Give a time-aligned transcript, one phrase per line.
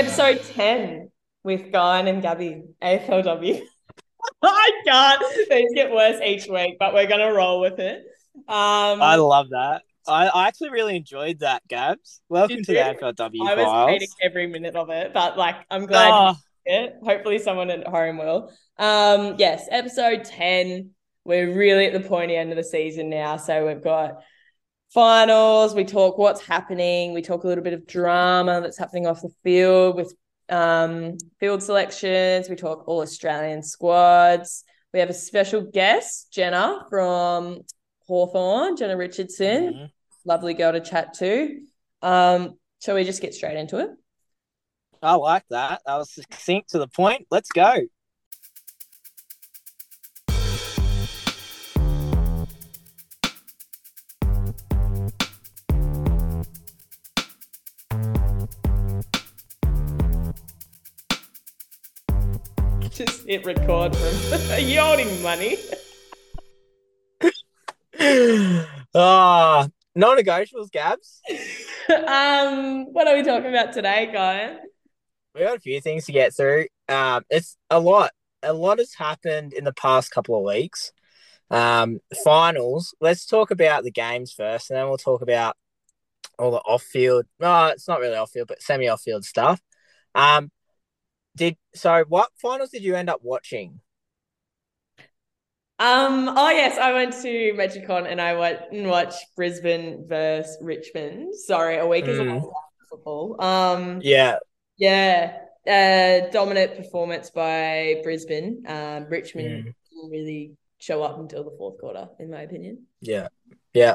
[0.00, 1.10] Episode 10
[1.44, 3.60] with Gyan and Gabby, AFLW.
[4.42, 5.22] I can't.
[5.46, 7.98] Things get worse each week, but we're going to roll with it.
[8.48, 9.82] Um, I love that.
[10.08, 12.22] I, I actually really enjoyed that, Gabs.
[12.30, 12.78] Welcome to the you?
[12.78, 13.90] AFLW I was files.
[13.90, 16.94] hating every minute of it, but like, I'm glad Oh, it.
[17.04, 18.50] Hopefully, someone at home will.
[18.78, 20.92] Um, yes, episode 10.
[21.26, 23.36] We're really at the pointy end of the season now.
[23.36, 24.22] So we've got
[24.92, 25.74] finals.
[25.74, 27.12] We talk what's happening.
[27.14, 30.14] We talk a little bit of drama that's happening off the field with
[30.48, 32.48] um, field selections.
[32.48, 34.64] We talk all Australian squads.
[34.92, 37.60] We have a special guest, Jenna from
[38.06, 39.72] Hawthorn, Jenna Richardson.
[39.74, 39.90] mhm.
[40.24, 41.60] Lovely girl to chat to.
[42.02, 43.90] Um, shall we just get straight into it?
[45.02, 45.80] I like that.
[45.86, 47.26] That was succinct to the point.
[47.30, 47.74] Let's go.
[63.06, 64.50] Just hit record from.
[64.50, 65.56] Are you holding money?
[68.92, 71.22] Ah, non-negotiables, Gabs.
[72.08, 74.56] um, what are we talking about today, guy?
[75.34, 76.66] We got a few things to get through.
[76.88, 78.10] Um, it's a lot.
[78.42, 80.92] A lot has happened in the past couple of weeks.
[81.50, 82.94] Um, finals.
[83.00, 85.56] Let's talk about the games first, and then we'll talk about
[86.38, 87.26] all the off-field.
[87.38, 89.60] No, it's not really off-field, but semi-off-field stuff.
[90.16, 90.50] Um,
[91.36, 92.04] did so?
[92.08, 93.80] What finals did you end up watching?
[95.78, 101.34] Um, oh yes, I went to Metricon and I went and watched Brisbane versus Richmond.
[101.34, 102.28] Sorry, a week is a Mm.
[102.28, 102.52] long
[102.90, 103.42] for football.
[103.42, 104.38] Um, Yeah,
[104.76, 108.62] yeah, uh, dominant performance by Brisbane.
[108.66, 109.74] Um, Richmond Mm.
[109.90, 112.86] didn't really show up until the fourth quarter, in my opinion.
[113.00, 113.28] yeah,
[113.72, 113.94] yeah,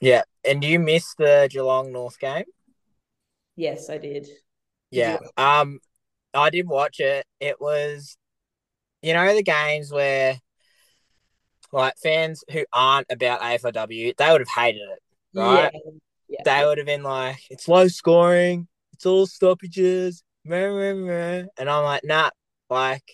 [0.00, 0.22] yeah.
[0.44, 2.46] And you missed the Geelong North game?
[3.54, 4.28] Yes, I did.
[4.90, 5.18] Yeah.
[5.36, 5.78] Um,
[6.34, 7.26] I did watch it.
[7.40, 8.16] It was,
[9.02, 10.40] you know, the games where,
[11.72, 15.02] like, fans who aren't about AFLW, they would have hated it.
[15.34, 15.70] Right.
[15.72, 15.90] Yeah,
[16.28, 16.40] yeah.
[16.44, 21.44] They would have been like, it's low scoring, it's all stoppages, meh, meh, meh.
[21.56, 22.30] and I'm like, nah,
[22.68, 23.04] like,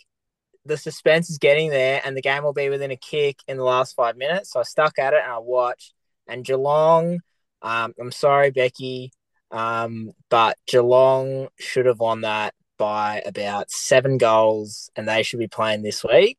[0.64, 3.64] the suspense is getting there, and the game will be within a kick in the
[3.64, 4.52] last five minutes.
[4.52, 5.94] So I stuck at it and I watched.
[6.26, 7.20] And Geelong,
[7.62, 9.10] um, I'm sorry, Becky,
[9.50, 15.47] um, but Geelong should have won that by about seven goals, and they should be
[15.49, 16.39] playing this week.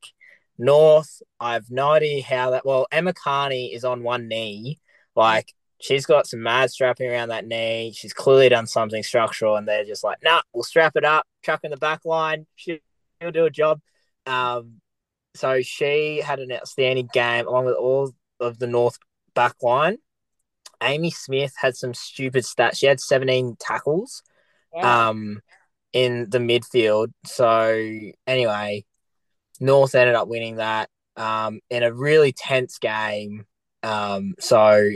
[0.58, 2.66] North, I have no idea how that.
[2.66, 4.80] Well, Emma Kearney is on one knee,
[5.14, 7.92] like she's got some mad strapping around that knee.
[7.94, 11.60] She's clearly done something structural, and they're just like, nah, we'll strap it up, chuck
[11.62, 12.46] in the back line.
[12.56, 12.78] She'll
[13.32, 13.80] do a job.
[14.26, 14.80] Um,
[15.36, 18.98] so she had an outstanding game along with all of the North
[19.34, 19.98] back line.
[20.82, 22.78] Amy Smith had some stupid stats.
[22.78, 24.24] She had 17 tackles
[24.72, 25.10] Wow.
[25.10, 25.40] um,
[25.92, 27.08] in the midfield.
[27.26, 28.84] So anyway,
[29.60, 33.46] North ended up winning that um, in a really tense game.
[33.82, 34.90] Um, so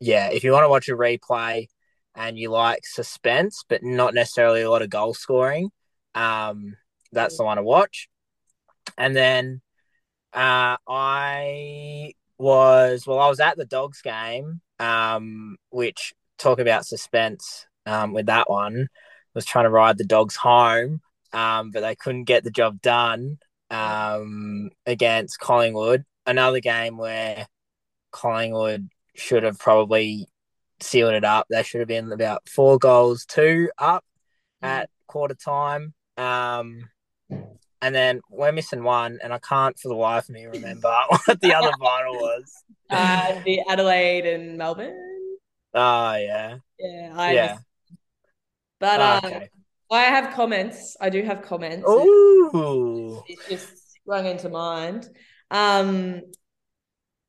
[0.00, 1.68] yeah, if you want to watch a replay
[2.14, 5.70] and you like suspense, but not necessarily a lot of goal scoring,
[6.14, 6.76] um,
[7.12, 8.08] that's the one to watch.
[8.98, 9.60] And then
[10.32, 17.66] uh, I was well, I was at the Dogs game, um, which talk about suspense
[17.86, 18.88] um, with that one
[19.34, 21.00] was trying to ride the dogs home,
[21.32, 23.38] um, but they couldn't get the job done
[23.70, 26.04] um, against Collingwood.
[26.26, 27.46] Another game where
[28.12, 30.28] Collingwood should have probably
[30.80, 31.46] sealed it up.
[31.50, 34.04] They should have been about four goals, two up
[34.62, 35.94] at quarter time.
[36.16, 36.88] Um,
[37.80, 40.94] and then we're missing one, and I can't for the life of me remember
[41.24, 42.52] what the other final was.
[42.90, 45.38] Uh, the Adelaide and Melbourne.
[45.72, 47.58] Oh yeah, Yeah, I yeah.
[48.82, 49.48] But Oh, um, okay.
[49.92, 50.96] I have comments.
[51.00, 51.88] I do have comments.
[51.88, 53.22] Ooh.
[53.28, 55.08] It's just sprung into mind.
[55.52, 56.22] Um,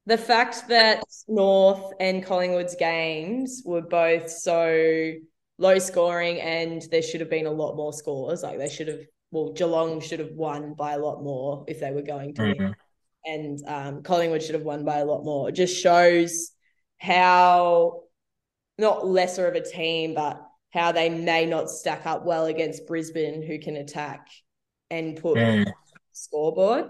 [0.08, 5.14] the fact that North and Collingwood's games were both so
[5.60, 8.42] low scoring and there should have been a lot more scores.
[8.42, 11.92] Like they should have, well, Geelong should have won by a lot more if they
[11.92, 12.42] were going to.
[12.42, 12.74] Mhm.
[13.26, 15.50] And um, Collingwood should have won by a lot more.
[15.50, 16.50] It just shows
[16.98, 18.02] how
[18.80, 20.43] not lesser of a team, but
[20.74, 24.28] how they may not stack up well against Brisbane, who can attack
[24.90, 25.72] and put Mm.
[26.12, 26.86] scoreboard.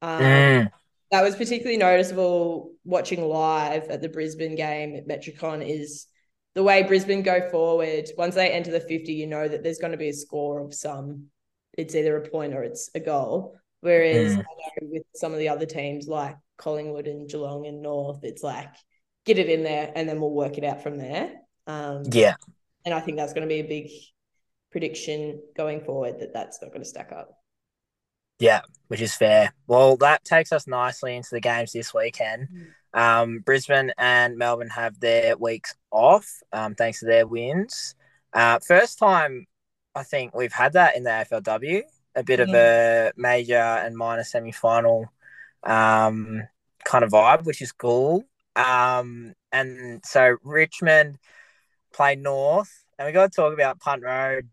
[0.00, 0.70] Um, Mm.
[1.10, 5.66] That was particularly noticeable watching live at the Brisbane game at Metricon.
[5.68, 6.06] Is
[6.54, 8.08] the way Brisbane go forward.
[8.16, 10.74] Once they enter the fifty, you know that there's going to be a score of
[10.74, 11.26] some.
[11.76, 13.56] It's either a point or it's a goal.
[13.82, 14.38] Whereas Mm.
[14.40, 14.42] I
[14.82, 18.70] know with some of the other teams like Collingwood and Geelong and North, it's like
[19.24, 21.34] get it in there and then we'll work it out from there.
[21.66, 22.34] Um, Yeah.
[22.86, 23.90] And I think that's going to be a big
[24.70, 27.38] prediction going forward that that's not going to stack up.
[28.38, 29.52] Yeah, which is fair.
[29.66, 32.48] Well, that takes us nicely into the games this weekend.
[32.94, 32.98] Mm.
[32.98, 37.94] Um, Brisbane and Melbourne have their weeks off um, thanks to their wins.
[38.32, 39.46] Uh, first time
[39.94, 41.82] I think we've had that in the AFLW,
[42.14, 42.42] a bit mm.
[42.44, 45.06] of a major and minor semi final
[45.62, 46.42] um,
[46.84, 48.24] kind of vibe, which is cool.
[48.54, 51.18] Um, and so Richmond
[51.96, 54.48] played North, and we got to talk about Punt Road.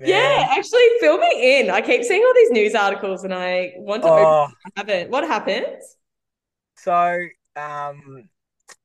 [0.00, 0.08] Man.
[0.08, 1.70] Yeah, actually, fill me in.
[1.70, 4.08] I keep seeing all these news articles, and I want to.
[4.08, 4.48] Oh.
[4.76, 5.10] Happen.
[5.10, 5.80] What happened?
[6.78, 8.28] So, um,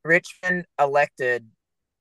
[0.06, 1.48] Richmond elected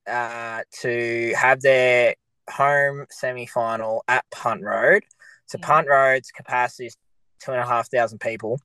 [0.08, 2.14] uh, to have their
[2.48, 5.02] home semi final at Punt Road.
[5.46, 5.66] So, yeah.
[5.66, 6.96] Punt Road's capacity is
[7.42, 8.60] two and a half thousand people.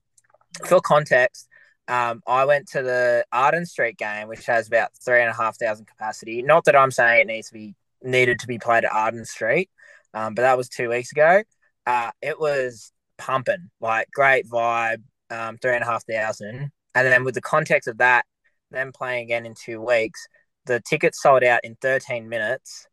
[0.64, 1.48] For context,
[1.88, 5.56] um, I went to the Arden Street game, which has about three and a half
[5.58, 6.42] thousand capacity.
[6.42, 9.70] Not that I'm saying it needs to be needed to be played at Arden Street,
[10.14, 11.42] um, but that was two weeks ago.
[11.86, 16.70] Uh, it was pumping, like great vibe, um, three and a half thousand.
[16.94, 18.24] And then with the context of that,
[18.70, 20.26] them playing again in two weeks,
[20.64, 22.86] the tickets sold out in 13 minutes.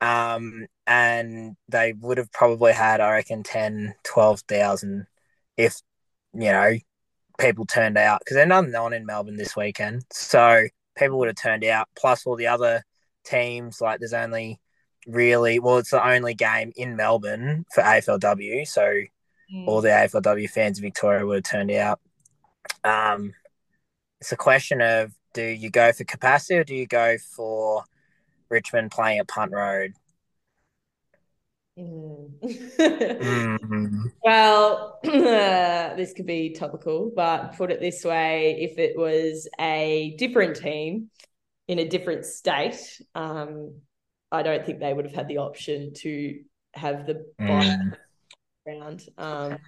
[0.00, 5.06] Um, and they would have probably had, I reckon, 10, 12,000
[5.56, 5.80] if,
[6.34, 6.72] you know,
[7.38, 10.04] people turned out because there's nothing on in Melbourne this weekend.
[10.10, 12.84] So people would have turned out, plus all the other
[13.24, 13.80] teams.
[13.80, 14.60] Like there's only
[15.06, 18.66] really, well, it's the only game in Melbourne for AFLW.
[18.66, 19.66] So mm.
[19.66, 22.00] all the AFLW fans of Victoria would have turned out.
[22.84, 23.34] Um,
[24.20, 27.84] it's a question of do you go for capacity or do you go for
[28.48, 29.94] Richmond playing at Punt Road?
[31.78, 32.32] Mm.
[34.24, 40.56] Well, this could be topical, but put it this way if it was a different
[40.56, 41.10] team
[41.68, 43.74] in a different state, um,
[44.30, 46.40] I don't think they would have had the option to
[46.74, 47.96] have the mm.
[48.66, 49.02] round.
[49.18, 49.58] Um,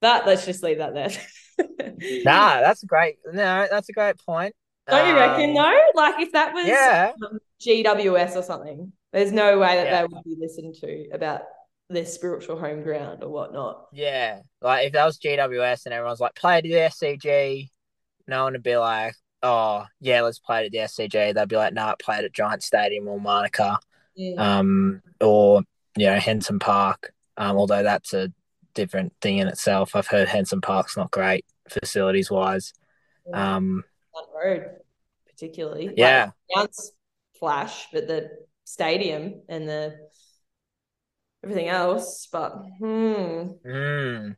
[0.00, 1.10] but let's just leave that there.
[2.24, 3.16] nah, that's great.
[3.26, 4.54] No, that's a great point.
[4.88, 5.50] Don't you reckon?
[5.50, 7.12] Um, though, like if that was yeah.
[7.24, 10.02] Um, GWS or something, there's no way that yeah.
[10.02, 11.40] they would be listened to about
[11.88, 13.86] their spiritual home ground or whatnot.
[13.90, 14.40] Yeah.
[14.60, 17.70] Like if that was GWS and everyone's like, play to the SCG,
[18.28, 21.32] no one would be like, oh, yeah, let's play it at the SCG.
[21.32, 23.78] They'd be like, no, nah, play it at Giant Stadium or Manuka
[24.16, 24.58] yeah.
[24.58, 25.62] um, or,
[25.96, 27.14] you know, Henson Park.
[27.38, 28.30] Um, although that's a
[28.74, 29.96] different thing in itself.
[29.96, 32.74] I've heard Henson Park's not great facilities wise.
[33.26, 33.56] Yeah.
[33.56, 33.82] Um,
[34.34, 34.66] road,
[35.26, 35.94] particularly.
[35.96, 36.32] Yeah.
[36.54, 36.70] Like,
[37.38, 39.96] flash, but the stadium and the
[41.42, 42.28] everything else.
[42.30, 43.52] But hmm.
[43.64, 44.36] Mm.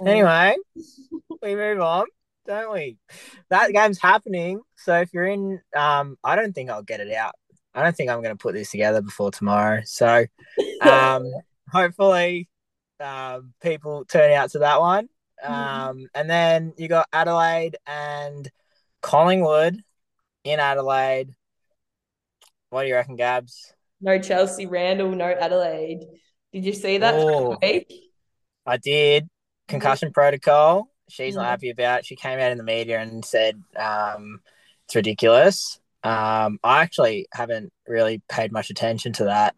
[0.00, 0.56] Anyway,
[1.42, 2.06] we move on,
[2.46, 2.98] don't we?
[3.50, 4.60] That game's happening.
[4.76, 7.34] So if you're in, um, I don't think I'll get it out.
[7.74, 9.82] I don't think I'm going to put this together before tomorrow.
[9.84, 10.24] So,
[10.80, 11.30] um,
[11.70, 12.48] hopefully,
[13.00, 15.08] um, people turn out to that one.
[15.44, 15.52] Mm-hmm.
[15.52, 16.06] Um, mm.
[16.14, 18.50] and then you got Adelaide and
[19.02, 19.82] Collingwood
[20.44, 21.30] in Adelaide.
[22.76, 23.72] What do you reckon, Gabs?
[24.02, 26.00] No Chelsea Randall, no Adelaide.
[26.52, 27.56] Did you see that oh,
[28.66, 29.30] I did.
[29.66, 30.90] Concussion protocol.
[31.08, 32.04] She's not happy about it.
[32.04, 34.42] She came out in the media and said um,
[34.84, 35.80] it's ridiculous.
[36.04, 39.54] Um, I actually haven't really paid much attention to that.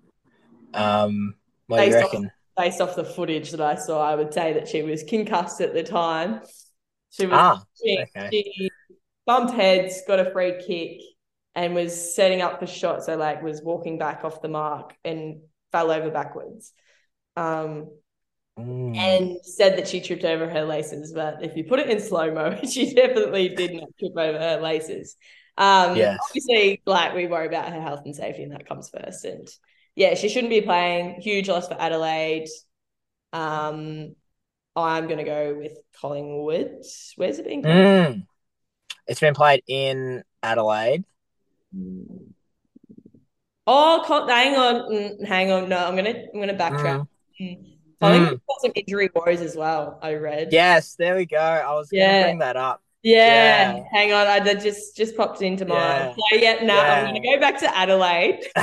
[0.72, 1.34] Um,
[1.66, 2.24] what based do you reckon?
[2.26, 5.60] Off, based off the footage that I saw, I would say that she was concussed
[5.60, 6.42] at the time.
[7.10, 8.28] She was ah, she, okay.
[8.30, 8.70] she
[9.26, 11.00] bumped heads, got a free kick,
[11.58, 13.02] and was setting up for shot.
[13.02, 15.40] So like was walking back off the mark and
[15.72, 16.72] fell over backwards.
[17.36, 17.88] Um,
[18.56, 18.96] mm.
[18.96, 21.12] and said that she tripped over her laces.
[21.12, 24.60] But if you put it in slow mo, she definitely did not trip over her
[24.60, 25.16] laces.
[25.56, 26.20] Um, yes.
[26.28, 29.24] obviously, like we worry about her health and safety, and that comes first.
[29.24, 29.48] And
[29.96, 31.20] yeah, she shouldn't be playing.
[31.20, 32.46] Huge loss for Adelaide.
[33.32, 34.14] Um,
[34.76, 36.84] I'm going to go with Collingwood.
[37.16, 37.74] Where's it being played?
[37.74, 38.26] Mm.
[39.08, 41.02] It's been played in Adelaide.
[43.66, 45.68] Oh, hang on, mm, hang on.
[45.68, 47.06] No, I'm gonna I'm gonna backtrack.
[47.40, 47.58] Mm.
[47.58, 47.74] Mm.
[48.00, 48.30] I think mm.
[48.30, 49.98] got some injury woes as well.
[50.02, 50.48] I read.
[50.52, 51.36] Yes, there we go.
[51.36, 52.12] I was yeah.
[52.12, 52.82] gonna bring that up.
[53.02, 53.84] Yeah, yeah.
[53.92, 54.26] hang on.
[54.26, 56.14] I that just just popped into mind.
[56.16, 56.28] Yeah.
[56.30, 56.94] So yeah, now yeah.
[56.94, 58.40] I'm gonna go back to Adelaide.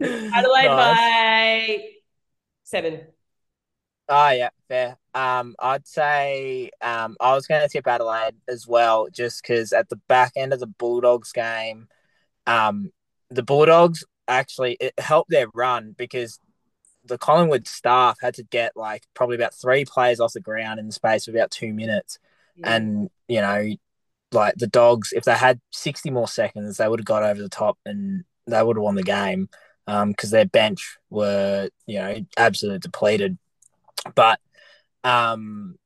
[0.00, 0.68] Adelaide nice.
[0.68, 1.84] by
[2.62, 3.00] seven.
[4.08, 4.98] Oh yeah, fair.
[5.14, 9.88] Um, I'd say um, I was going to tip Adelaide as well, just because at
[9.88, 11.88] the back end of the Bulldogs game,
[12.46, 12.90] um,
[13.30, 16.38] the Bulldogs actually it helped their run because
[17.04, 20.86] the Collingwood staff had to get like probably about three players off the ground in
[20.86, 22.18] the space of about two minutes,
[22.56, 22.74] yeah.
[22.76, 23.70] and you know,
[24.32, 27.48] like the Dogs, if they had sixty more seconds, they would have got over the
[27.48, 29.48] top and they would have won the game.
[29.86, 33.38] because um, their bench were you know absolutely depleted.
[34.14, 34.40] But
[35.02, 35.76] um,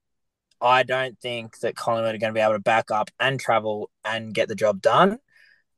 [0.60, 3.90] I don't think that Collingwood are going to be able to back up and travel
[4.04, 5.18] and get the job done.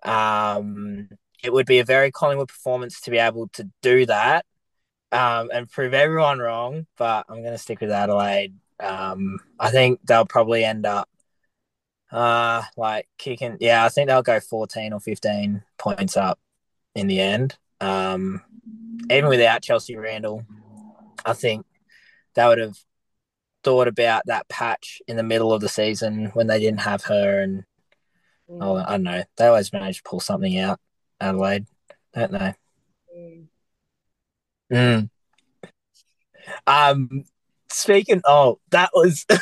[0.03, 1.09] Um,
[1.43, 4.45] it would be a very Collingwood performance to be able to do that
[5.13, 6.87] um, and prove everyone wrong.
[6.97, 8.55] But I'm going to stick with Adelaide.
[8.79, 11.09] Um, I think they'll probably end up
[12.11, 13.59] uh, like kicking.
[13.61, 16.39] Yeah, I think they'll go 14 or 15 points up
[16.95, 17.57] in the end.
[17.81, 18.43] Um,
[19.11, 20.45] even without Chelsea Randall,
[21.25, 21.67] I think
[22.35, 22.77] they would have
[23.63, 27.41] thought about that patch in the middle of the season when they didn't have her
[27.41, 27.65] and
[28.51, 28.59] mm.
[28.61, 29.23] oh, I don't know.
[29.37, 30.81] They always manage to pull something out,
[31.21, 31.67] Adelaide,
[32.15, 32.55] don't they?
[33.17, 33.47] Mm.
[34.73, 35.11] Mm.
[36.67, 37.25] Um,
[37.71, 38.23] speaking.
[38.25, 39.27] Oh, that was.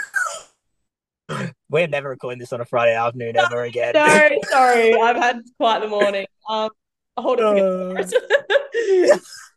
[1.71, 3.93] We're never recording this on a Friday afternoon no, ever again.
[3.95, 6.27] No, sorry, I've had quite the morning.
[6.49, 6.71] Um,
[7.17, 7.99] hold on.
[7.99, 9.19] Uh...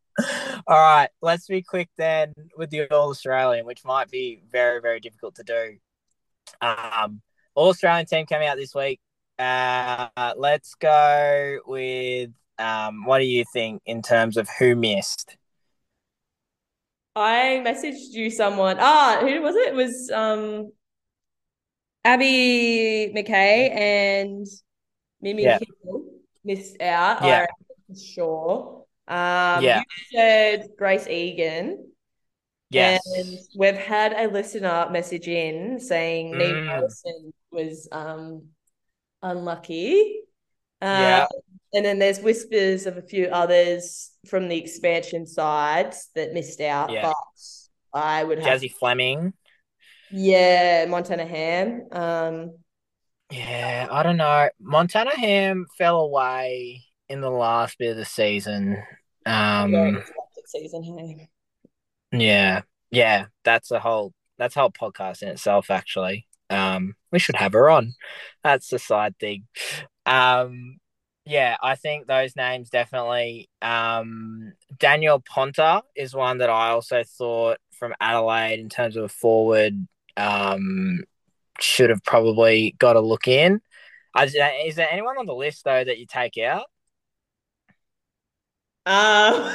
[0.67, 4.99] All right, let's be quick then with the All Australian, which might be very, very
[4.99, 5.77] difficult to do.
[6.61, 7.21] Um,
[7.55, 8.99] All Australian team coming out this week.
[9.39, 15.37] Uh, let's go with um, what do you think in terms of who missed?
[17.15, 18.77] I messaged you someone.
[18.79, 19.69] Ah, who was it?
[19.69, 20.71] It was um
[22.05, 24.47] Abbie McKay and
[25.21, 25.59] Mimi yeah.
[26.43, 27.23] missed out.
[27.23, 27.45] Yeah.
[27.95, 28.80] Sure.
[29.07, 29.79] Um, yeah.
[29.79, 31.91] You said Grace Egan.
[32.69, 33.01] Yes.
[33.17, 36.37] And we've had a listener message in saying mm.
[36.37, 38.43] Neve Harrison was um,
[39.21, 40.21] unlucky.
[40.81, 41.27] Uh, yeah.
[41.73, 46.91] And then there's whispers of a few others from the expansion sides that missed out.
[46.91, 47.11] Yeah.
[47.93, 49.33] But I would have Jazzy Fleming.
[50.11, 51.87] Yeah, Montana Ham.
[51.91, 52.57] Um,
[53.31, 54.49] yeah, I don't know.
[54.59, 58.81] Montana Ham fell away in the last bit of the season.
[59.25, 60.01] Um,
[60.45, 61.29] season, hey.
[62.11, 65.69] Yeah, yeah, that's a whole that's a whole podcast in itself.
[65.69, 67.93] Actually, um, we should have her on.
[68.43, 69.47] That's the side thing.
[70.05, 70.77] Um,
[71.25, 73.49] yeah, I think those names definitely.
[73.61, 79.09] Um, Danielle Ponter is one that I also thought from Adelaide in terms of a
[79.09, 79.87] forward.
[80.17, 81.03] Um,
[81.59, 83.61] should have probably got a look in.
[84.19, 86.65] Is there anyone on the list though that you take out?
[88.85, 89.53] Um,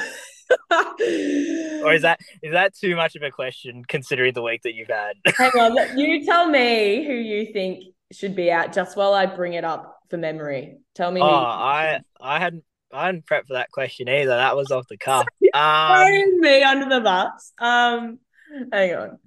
[1.85, 4.89] or is that is that too much of a question considering the week that you've
[4.89, 5.17] had?
[5.37, 9.55] Hang on, you tell me who you think should be out just while I bring
[9.55, 10.79] it up for memory.
[10.95, 11.21] Tell me.
[11.21, 14.37] Oh, I I hadn't I hadn't prepped for that question either.
[14.37, 15.27] That was off the cuff.
[15.55, 17.53] Um, me under the bus.
[17.59, 18.19] Um,
[18.71, 19.19] hang on.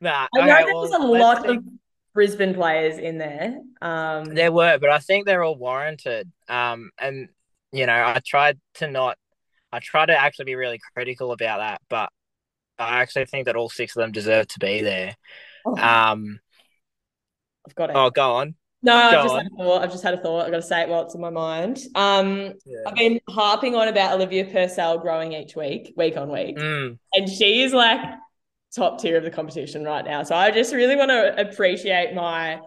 [0.00, 1.58] Nah, I know okay, there was well, a lot think...
[1.58, 1.64] of
[2.14, 3.60] Brisbane players in there.
[3.80, 6.32] Um, there were, but I think they're all warranted.
[6.48, 7.28] Um, and
[7.70, 9.18] you know, I tried to not
[9.72, 12.10] I try to actually be really critical about that, but
[12.78, 15.16] I actually think that all six of them deserve to be there.
[15.64, 15.76] Oh.
[15.76, 16.40] Um,
[17.66, 17.96] I've got it.
[17.96, 18.54] Oh, go on.
[18.84, 19.82] No, I've just, had a thought.
[19.82, 20.44] I've just had a thought.
[20.44, 21.78] I've got to say it while it's in my mind.
[21.94, 22.78] Um, yeah.
[22.84, 26.58] I've been harping on about Olivia Purcell growing each week, week on week.
[26.58, 26.98] Mm.
[27.12, 28.00] And she is like
[28.74, 30.24] top tier of the competition right now.
[30.24, 32.58] So I just really want to appreciate my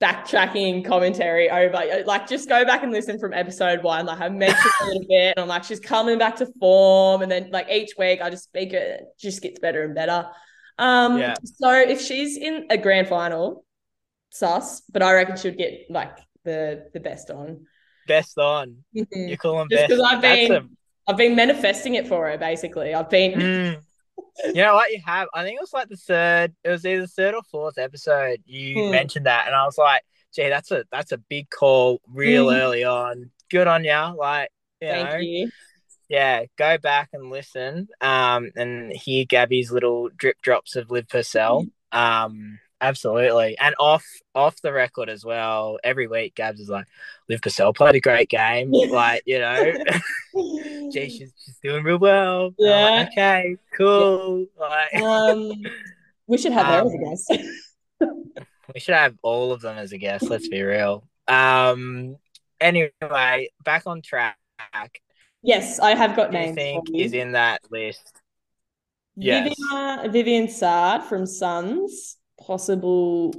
[0.00, 1.72] backtracking commentary over
[2.04, 5.32] like just go back and listen from episode one like i mentioned a little bit
[5.34, 8.44] and i'm like she's coming back to form and then like each week i just
[8.44, 10.26] speak it just gets better and better
[10.78, 11.34] um yeah.
[11.42, 13.64] so if she's in a grand final
[14.28, 17.64] sus but i reckon she'd get like the the best on
[18.06, 19.28] best on mm-hmm.
[19.28, 20.62] you call them just because i've been a...
[21.08, 23.82] i've been manifesting it for her basically i've been mm.
[24.44, 25.28] You know what you have?
[25.34, 26.54] I think it was like the third.
[26.64, 28.42] It was either third or fourth episode.
[28.44, 28.90] You hmm.
[28.90, 30.02] mentioned that, and I was like,
[30.34, 32.60] "Gee, that's a that's a big call, real mm.
[32.60, 33.30] early on.
[33.50, 35.50] Good on you." Like, you thank know, you.
[36.08, 41.66] Yeah, go back and listen, um, and hear Gabby's little drip drops of Liv Purcell.
[41.90, 43.56] Um, Absolutely.
[43.58, 44.04] And off
[44.34, 46.86] off the record as well, every week Gabs is like,
[47.28, 48.70] Liv Purcell played a great game.
[48.70, 49.72] like, you know,
[50.92, 52.54] gee, she's, she's doing real well.
[52.58, 52.90] Yeah.
[52.90, 54.46] Like, okay, cool.
[54.58, 54.68] Yeah.
[54.68, 55.52] Like, um,
[56.26, 57.42] we should have um, her as a guest.
[58.74, 61.08] we should have all of them as a guest, let's be real.
[61.28, 62.16] Um
[62.60, 64.36] anyway, back on track.
[65.42, 66.54] Yes, I have got names.
[66.54, 68.20] think is in that list.
[69.16, 69.54] Yes.
[69.56, 73.34] Vivian, Vivien Saad from Suns possible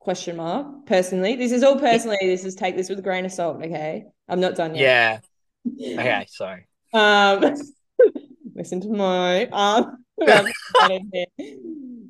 [0.00, 1.36] question mark personally.
[1.36, 2.18] This is all personally.
[2.20, 4.06] This is take this with a grain of salt okay?
[4.28, 5.24] I'm not done yet.
[5.64, 6.00] Yeah.
[6.00, 6.66] Okay sorry.
[6.92, 7.54] Um
[8.54, 10.04] listen to my um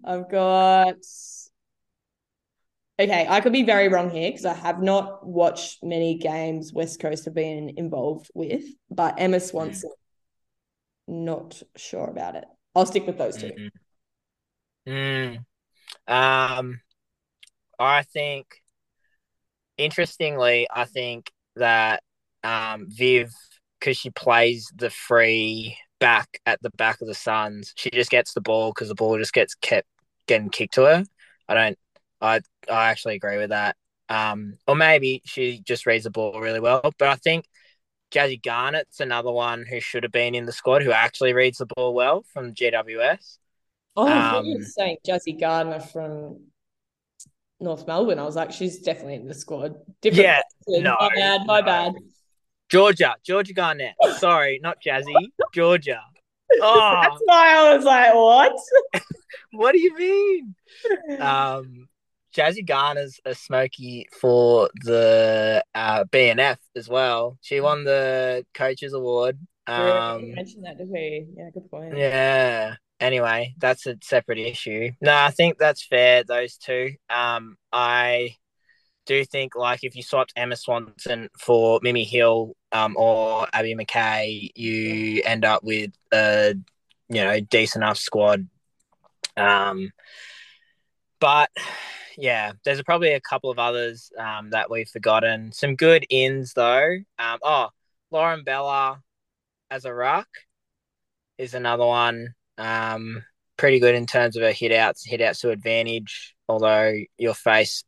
[0.05, 0.97] i've got
[2.99, 7.01] okay, I could be very wrong here because I have not watched many games West
[7.01, 9.91] Coast have been involved with, but Emma Swanson,
[11.09, 12.45] not sure about it.
[12.75, 13.71] I'll stick with those 2 Mm.
[14.89, 15.45] Mm.
[16.07, 16.81] Um,
[17.79, 18.63] I think,
[19.79, 22.03] interestingly, I think that
[22.43, 23.33] um, Viv,
[23.79, 28.35] because she plays the free back at the back of the Suns, she just gets
[28.35, 29.89] the ball because the ball just gets kept
[30.27, 31.05] getting kicked to her.
[31.49, 31.79] I don't.
[32.21, 33.77] I I actually agree with that.
[34.09, 36.93] Um, or maybe she just reads the ball really well.
[36.99, 37.47] But I think
[38.13, 41.67] Jazzy Garnett's another one who should have been in the squad who actually reads the
[41.67, 43.39] ball well from GWS.
[43.97, 46.41] Oh, I um, you saying Jazzy Garner from
[47.61, 48.19] North Melbourne.
[48.19, 49.75] I was like, she's definitely in the squad.
[50.01, 50.43] Different yeah,
[50.81, 51.67] no, my bad, my no.
[51.67, 51.95] bad.
[52.69, 53.95] Georgia, Georgia Garnett.
[54.19, 56.01] Sorry, not Jazzy, Georgia.
[56.63, 59.03] Oh, that's why I was like, what?
[59.53, 60.55] what do you mean?
[61.21, 61.89] Um,
[62.35, 67.39] Jazzy Garner's a smoky for the uh, BNF as well.
[67.41, 69.39] She won the coaches award.
[69.67, 71.27] Um, mentioned that, did we?
[71.37, 71.97] Yeah, good point.
[71.97, 72.77] Yeah.
[73.01, 74.91] Anyway, that's a separate issue.
[75.01, 76.23] No, I think that's fair.
[76.23, 76.93] Those two.
[77.09, 78.37] Um, I
[79.07, 84.51] do think like if you swapped Emma Swanson for Mimi Hill, um, or Abbie McKay,
[84.55, 86.55] you end up with a
[87.09, 88.47] you know decent enough squad.
[89.37, 89.91] Um,
[91.21, 91.51] but
[92.19, 95.53] yeah, there's probably a couple of others um, that we've forgotten.
[95.53, 96.99] Some good ins though.
[97.19, 97.69] Um, oh,
[98.11, 99.01] Lauren Bella
[99.71, 100.29] as a ruck
[101.39, 102.35] is another one.
[102.61, 103.25] Um,
[103.57, 106.35] pretty good in terms of her hit outs, hit outs to advantage.
[106.49, 107.85] Although your face,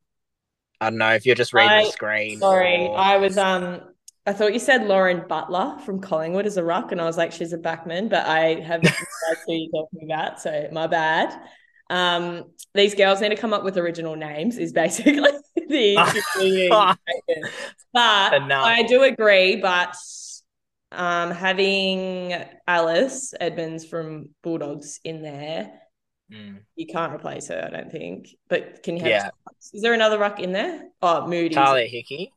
[0.80, 2.40] I don't know if you're just reading I, the screen.
[2.40, 2.96] Sorry, or...
[2.96, 3.80] I was um.
[4.24, 7.32] I thought you said Lauren Butler from Collingwood as a ruck, and I was like,
[7.32, 8.90] she's a backman, but I have no
[9.46, 11.36] who you're talking about, so my bad.
[11.90, 15.18] Um, these girls need to come up with original names, is basically
[15.56, 15.96] the
[17.92, 18.64] But Enough.
[18.64, 19.94] I do agree, but
[20.92, 22.34] um, having
[22.66, 25.72] Alice Edmonds from Bulldogs in there,
[26.32, 26.58] mm.
[26.76, 28.28] you can't replace her, I don't think.
[28.48, 29.30] But can you have yeah.
[29.72, 30.88] is there another ruck in there?
[31.00, 31.54] Oh, Moody.
[31.54, 32.32] Talia Hickey.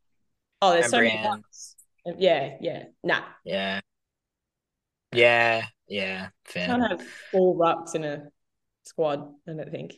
[0.61, 1.75] Oh, there's so many rucks.
[2.17, 2.83] Yeah, yeah.
[3.03, 3.23] Nah.
[3.43, 3.81] Yeah.
[5.11, 6.29] Yeah, yeah.
[6.45, 6.67] Fair.
[6.67, 8.23] Can't have four rucks in a
[8.83, 9.93] squad, I don't think.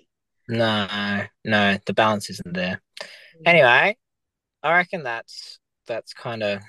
[0.48, 2.82] No, no, the balance isn't there.
[3.02, 3.08] Mm.
[3.46, 3.98] Anyway,
[4.64, 6.62] I reckon that's that's kind of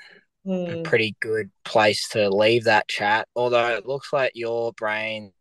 [0.46, 0.80] mm.
[0.80, 3.28] a pretty good place to leave that chat.
[3.36, 5.32] Although it looks like your brain's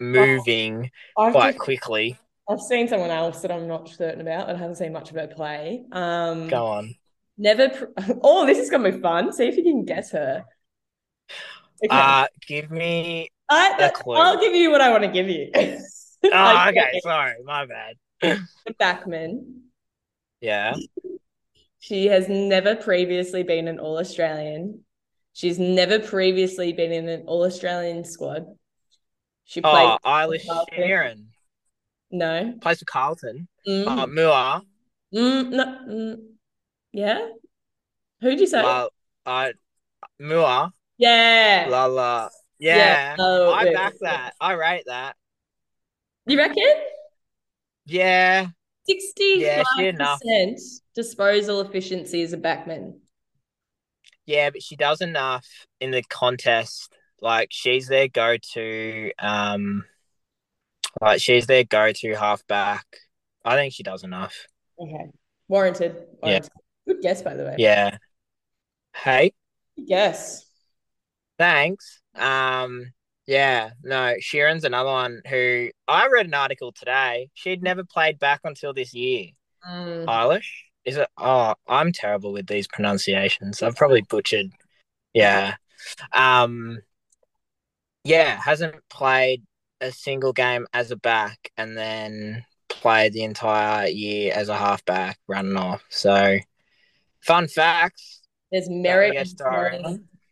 [0.00, 2.18] moving quite just, quickly.
[2.48, 4.48] I've seen someone else that I'm not certain about.
[4.48, 5.84] I haven't seen much of her play.
[5.92, 6.94] Um, Go on.
[7.36, 7.68] Never.
[7.68, 7.84] Pr-
[8.22, 9.32] oh, this is gonna be fun.
[9.32, 10.44] See if you can guess her.
[11.84, 11.94] Okay.
[11.94, 14.16] Uh, give me I, a clue.
[14.16, 15.50] I'll give you what I want to give you.
[16.24, 17.00] oh, okay.
[17.02, 18.40] Sorry, my bad.
[18.80, 19.60] Backman.
[20.40, 20.74] Yeah.
[21.80, 24.84] She has never previously been an All Australian.
[25.32, 28.46] She's never previously been in an All Australian squad.
[29.44, 29.74] She plays.
[29.74, 31.26] Oh, Eilish Sheerin.
[32.10, 32.54] No.
[32.60, 33.48] Plays for Carlton.
[33.66, 33.84] Mm.
[33.86, 34.62] Oh, Mua.
[35.14, 36.16] Mm, no, mm,
[36.92, 37.28] yeah.
[38.20, 38.62] Who'd you say?
[38.62, 38.90] Well,
[39.24, 39.52] uh,
[40.20, 40.72] Mua.
[40.98, 41.66] Yeah.
[41.70, 42.28] La la.
[42.58, 42.76] Yeah.
[42.76, 43.16] yeah.
[43.18, 44.34] Oh, I back that.
[44.40, 45.16] I rate that.
[46.26, 46.64] You reckon?
[47.86, 48.48] Yeah.
[48.88, 50.54] 65% yeah,
[50.94, 52.94] disposal efficiency as a backman.
[54.26, 55.46] Yeah, but she does enough
[55.80, 56.94] in the contest.
[57.20, 59.84] Like she's their go to um
[61.00, 62.86] like she's their go to halfback.
[63.44, 64.34] I think she does enough.
[64.78, 65.10] Okay.
[65.48, 66.06] Warranted.
[66.22, 66.50] Warranted.
[66.54, 66.94] Yeah.
[66.94, 67.54] Good guess by the way.
[67.58, 67.98] Yeah.
[68.94, 69.32] Hey.
[69.76, 70.44] Yes.
[71.38, 72.00] Thanks.
[72.14, 72.92] Um
[73.28, 77.28] yeah, no, Sheerin's another one who I read an article today.
[77.34, 79.26] She'd never played back until this year.
[79.70, 80.06] Mm.
[80.06, 80.48] Eilish?
[80.86, 81.08] Is it?
[81.18, 83.62] Oh, I'm terrible with these pronunciations.
[83.62, 84.50] I've probably butchered.
[85.12, 85.56] Yeah.
[86.14, 86.78] Um,
[88.02, 89.42] yeah, hasn't played
[89.82, 95.18] a single game as a back and then played the entire year as a halfback
[95.26, 95.84] running off.
[95.90, 96.38] So,
[97.20, 98.22] fun facts.
[98.50, 99.14] There's merit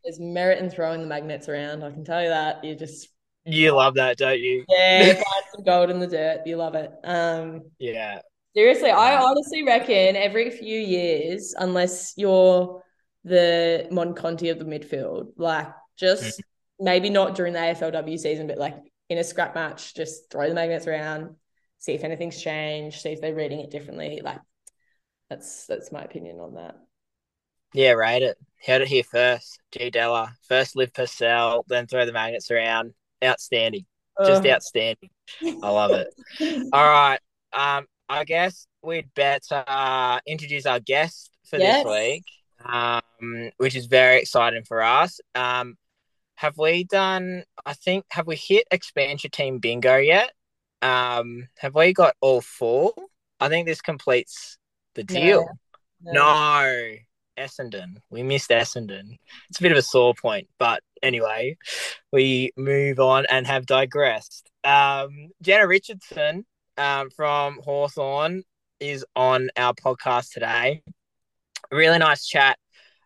[0.07, 1.83] there's merit in throwing the magnets around.
[1.83, 2.63] I can tell you that.
[2.63, 3.09] You just
[3.45, 4.65] you love that, don't you?
[4.69, 6.47] Yeah, find some gold in the dirt.
[6.47, 6.93] You love it.
[7.05, 8.21] Um, yeah.
[8.55, 12.83] Seriously, I honestly reckon every few years, unless you're
[13.25, 16.45] the Monconti of the midfield, like just mm.
[16.79, 18.77] maybe not during the AFLW season, but like
[19.11, 21.35] in a scrap match, just throw the magnets around,
[21.79, 24.21] see if anything's changed, see if they're reading it differently.
[24.23, 24.41] Like
[25.29, 26.77] that's that's my opinion on that.
[27.75, 28.39] Yeah, rate it.
[28.65, 29.61] Heard it here first.
[29.73, 30.35] G Della.
[30.49, 32.95] First live Purcell, then throw the magnets around.
[33.25, 33.87] Outstanding.
[34.25, 34.51] Just uh.
[34.51, 35.11] outstanding.
[35.45, 36.09] I love it.
[36.73, 37.19] All right.
[37.53, 41.85] Um, I guess we'd better uh, introduce our guest for Yes.
[41.85, 42.25] this week,
[42.65, 45.21] um, which is very exciting for us.
[45.35, 45.77] Um,
[46.37, 47.45] have we done?
[47.65, 50.33] I think have we hit expansion team bingo yet?
[50.83, 52.93] Um, have we got all four?
[53.41, 54.59] I think this completes
[54.95, 55.21] the No.
[55.21, 55.49] deal.
[56.03, 56.13] No.
[56.13, 56.95] No,
[57.39, 57.97] Essendon.
[58.11, 59.19] We missed Essendon.
[59.49, 61.57] It's a bit of a sore point, but anyway,
[62.13, 64.51] we move on and have digressed.
[64.65, 66.45] Um, Jenna Richardson
[66.77, 68.43] um, from Hawthorn
[68.81, 70.83] is on our podcast today.
[71.71, 72.59] Really nice chat.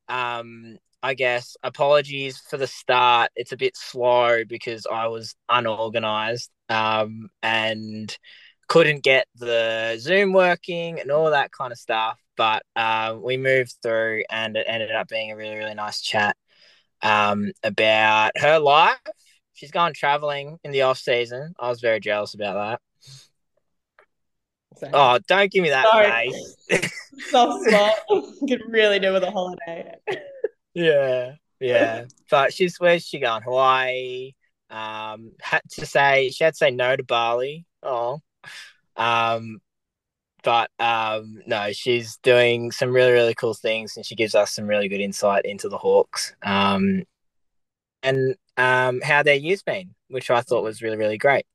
[0.09, 3.31] Um, I guess apologies for the start.
[3.35, 8.17] It's a bit slow because I was unorganized um, and
[8.71, 12.17] couldn't get the Zoom working and all that kind of stuff.
[12.37, 16.37] But uh, we moved through and it ended up being a really, really nice chat
[17.03, 18.97] um, about her life.
[19.55, 21.53] She's gone traveling in the off season.
[21.59, 22.79] I was very jealous about
[24.81, 24.91] that.
[24.95, 26.31] Oh, don't give me that Sorry.
[26.31, 26.93] face.
[27.31, 27.95] soft spot.
[28.49, 29.97] Could really do with a holiday.
[30.75, 32.05] Yeah, yeah.
[32.31, 33.43] But she's where's she going?
[33.43, 34.35] Hawaii.
[34.71, 37.67] Um, had to say she had to say no to Bali.
[37.83, 38.21] Oh,
[39.01, 39.61] um,
[40.45, 44.67] but um, no, she's doing some really really cool things, and she gives us some
[44.67, 46.35] really good insight into the Hawks.
[46.43, 47.05] Um,
[48.03, 51.47] and um, how their year's been, which I thought was really really great.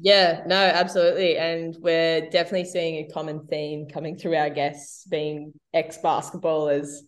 [0.00, 1.36] Yeah, no, absolutely.
[1.36, 7.00] And we're definitely seeing a common theme coming through our guests being ex basketballers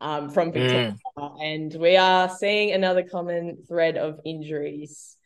[0.00, 0.96] um, from Victoria.
[1.16, 5.16] And we are seeing another common thread of injuries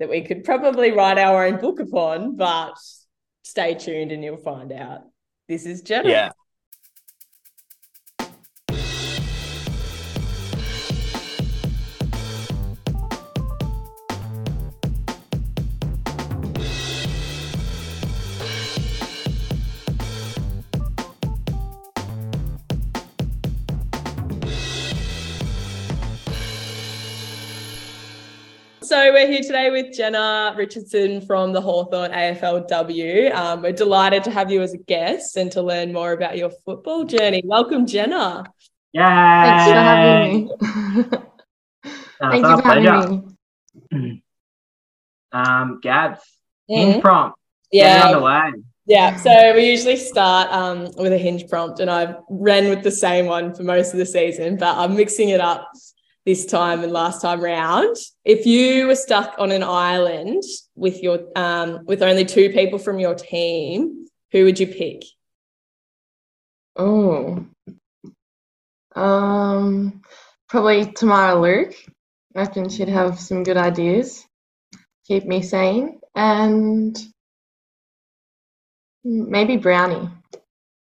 [0.00, 2.74] that we could probably write our own book upon, but
[3.46, 5.02] stay tuned and you'll find out.
[5.48, 6.08] This is Jenna.
[6.08, 6.30] Yeah.
[28.96, 33.30] So we're here today with Jenna Richardson from the Hawthorn AFLW.
[33.34, 36.48] Um, we're delighted to have you as a guest and to learn more about your
[36.64, 37.42] football journey.
[37.44, 38.44] Welcome, Jenna.
[38.94, 39.44] Yeah.
[39.44, 40.50] Thanks for having me.
[42.22, 43.36] Thank you for having
[43.92, 44.22] me.
[45.32, 46.22] Um, Gabs,
[46.66, 47.38] hinge prompt.
[47.70, 48.52] Get it Yeah, underway.
[48.86, 49.16] yeah.
[49.16, 53.26] So we usually start um, with a hinge prompt, and I've ran with the same
[53.26, 55.70] one for most of the season, but I'm mixing it up
[56.26, 57.96] this time and last time round.
[58.24, 60.42] If you were stuck on an island
[60.74, 65.02] with your um, with only two people from your team, who would you pick?
[66.74, 67.46] Oh.
[68.94, 70.02] Um,
[70.48, 71.74] probably Tamara Luke.
[72.34, 74.24] I reckon she'd have some good ideas.
[75.06, 76.00] Keep me sane.
[76.14, 76.98] And
[79.04, 80.10] maybe Brownie.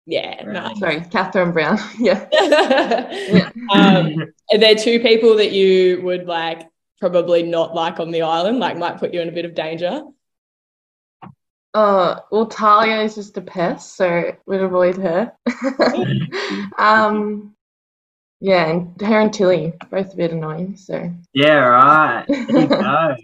[0.09, 0.79] Yeah, nice.
[0.79, 1.77] Sorry, Catherine Brown.
[1.99, 2.27] yeah.
[3.71, 6.67] um, are there two people that you would like
[6.99, 10.03] probably not like on the island, like might put you in a bit of danger?
[11.75, 15.31] Uh, well, Talia is just a pest, so we'd avoid her.
[16.79, 17.55] um,
[18.39, 21.13] yeah, and her and Tilly, both a bit annoying, so.
[21.33, 22.25] yeah, right.
[22.27, 23.15] There you go.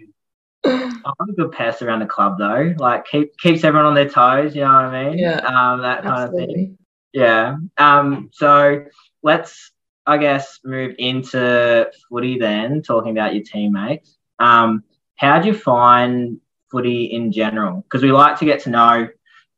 [0.66, 2.74] I'm a good pest around the club though.
[2.78, 5.18] Like keep keeps everyone on their toes, you know what I mean?
[5.18, 6.40] Yeah, Um, that kind of thing.
[6.40, 6.78] Absolutely.
[7.12, 7.56] Yeah.
[7.78, 8.84] Um, so
[9.22, 9.72] let's
[10.06, 14.16] I guess move into footy then, talking about your teammates.
[14.38, 14.84] Um,
[15.16, 17.80] how do you find footy in general?
[17.82, 19.08] Because we like to get to know,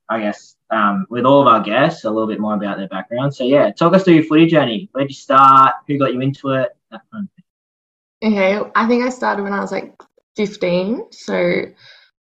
[0.09, 3.35] I guess, um, with all of our guests a little bit more about their background.
[3.35, 4.88] So yeah, talk us through your footy journey.
[4.92, 5.75] Where'd you start?
[5.87, 6.75] Who got you into it?
[6.90, 8.33] That kind of thing.
[8.33, 9.94] Okay, I think I started when I was like
[10.38, 11.64] 15, so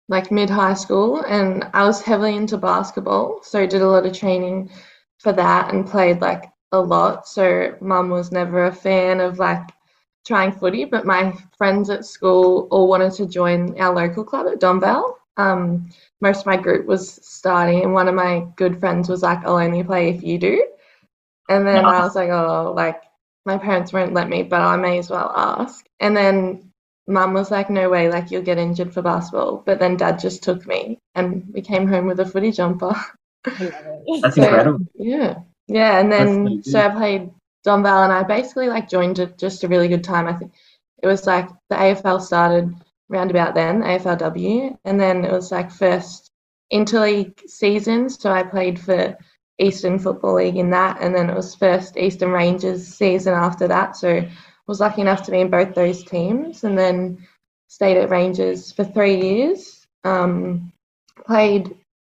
[0.08, 4.06] like mid high school, and I was heavily into basketball, so I did a lot
[4.06, 4.69] of training
[5.17, 7.28] for that and played like a lot.
[7.28, 9.67] So mum was never a fan of like
[10.28, 14.62] trying footy, but my friends at school all wanted to join our local club at
[14.62, 15.15] Donvale.
[15.38, 15.89] Um,
[16.21, 19.58] most of my group was starting, and one of my good friends was like, "I'll
[19.58, 20.56] only play if you do,"
[21.49, 23.02] and then I was like, "Oh, like."
[23.45, 25.86] My parents won't let me, but I may as well ask.
[25.99, 26.71] And then
[27.08, 29.63] mum was like, no way, like you'll get injured for basketball.
[29.66, 32.96] But then dad just took me and we came home with a footy jumper.
[33.46, 34.86] That's So, incredible.
[34.96, 35.39] Yeah.
[35.68, 36.00] Yeah.
[36.00, 37.32] And then so I played
[37.66, 40.28] Donvale and I basically like joined it just a really good time.
[40.28, 40.54] I think
[41.02, 42.74] it was like the AFL started
[43.10, 44.78] round about then, AFLW.
[44.86, 46.32] And then it was like first
[46.72, 48.10] interleague season.
[48.10, 49.18] So I played for
[49.60, 51.02] Eastern Football League in that.
[51.02, 53.96] And then it was first Eastern Ranges season after that.
[53.98, 54.26] So
[54.67, 57.26] was lucky enough to be in both those teams and then
[57.67, 59.86] stayed at Ranges for three years.
[60.04, 60.71] Um,
[61.26, 61.76] played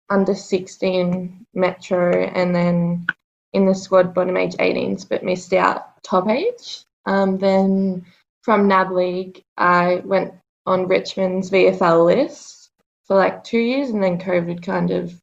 [0.09, 3.05] under 16 Metro and then
[3.53, 6.85] in the squad bottom age 18s, but missed out top age.
[7.05, 8.05] Um, then
[8.41, 10.33] from NAB League, I went
[10.65, 12.69] on Richmond's VFL list
[13.05, 15.19] for like two years, and then COVID kind of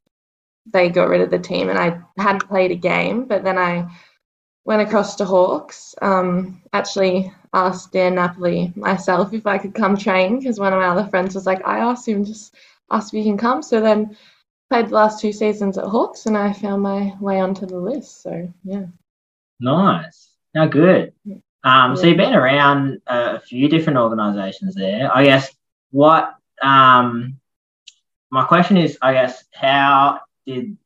[0.73, 3.25] they got rid of the team, and I hadn't played a game.
[3.25, 3.87] But then I
[4.65, 5.95] went across to Hawks.
[6.01, 10.87] Um, actually asked Dan Napoli myself if I could come train because one of my
[10.87, 12.55] other friends was like, I asked him just
[12.91, 13.61] ask if he can come.
[13.61, 14.17] So then
[14.69, 18.23] played the last two seasons at Hawks, and I found my way onto the list.
[18.23, 18.85] So yeah.
[19.59, 20.29] Nice.
[20.53, 21.13] Now good.
[21.63, 25.09] Um, so you've been around a, a few different organisations there.
[25.13, 25.51] I guess
[25.91, 27.39] what um,
[28.31, 30.77] my question is, I guess, how did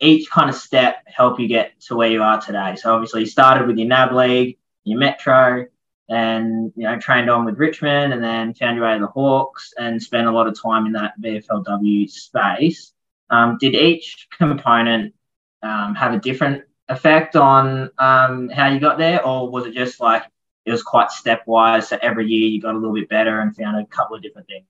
[0.00, 2.76] each kind of step help you get to where you are today?
[2.76, 5.66] So obviously you started with your NAB league, your Metro,
[6.08, 9.72] and you know trained on with Richmond, and then found your way to the Hawks,
[9.78, 12.92] and spent a lot of time in that VFLW space.
[13.30, 15.14] Um, did each component
[15.62, 20.00] um, have a different effect on um, how you got there, or was it just
[20.00, 20.24] like
[20.66, 21.84] it was quite stepwise?
[21.84, 24.48] So every year you got a little bit better and found a couple of different
[24.48, 24.66] things.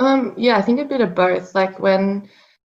[0.00, 1.54] Um, yeah, I think a bit of both.
[1.54, 2.28] Like when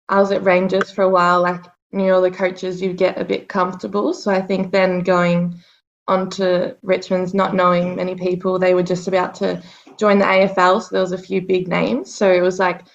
[0.09, 3.25] I was at Ranges for a while, like knew all the coaches, you get a
[3.25, 4.13] bit comfortable.
[4.13, 5.59] So I think then going
[6.07, 9.61] on to Richmond's, not knowing many people, they were just about to
[9.97, 12.13] join the AFL, so there was a few big names.
[12.13, 12.85] So it was like,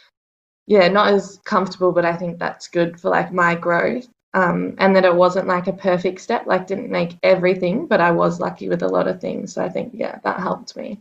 [0.66, 4.94] yeah, not as comfortable, but I think that's good for like my growth um, and
[4.94, 8.68] that it wasn't like a perfect step, like didn't make everything, but I was lucky
[8.68, 9.55] with a lot of things.
[9.55, 11.01] So I think, yeah, that helped me.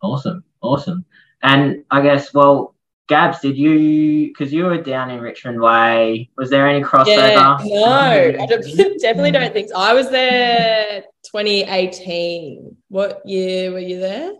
[0.00, 0.44] Awesome.
[0.62, 1.04] Awesome.
[1.42, 2.74] And I guess, well,
[3.08, 7.06] Gabs, did you, because you were down in Richmond Way, was there any crossover?
[7.06, 9.76] Yeah, no, I definitely don't think so.
[9.76, 12.76] I was there 2018.
[12.88, 14.32] What year were you there?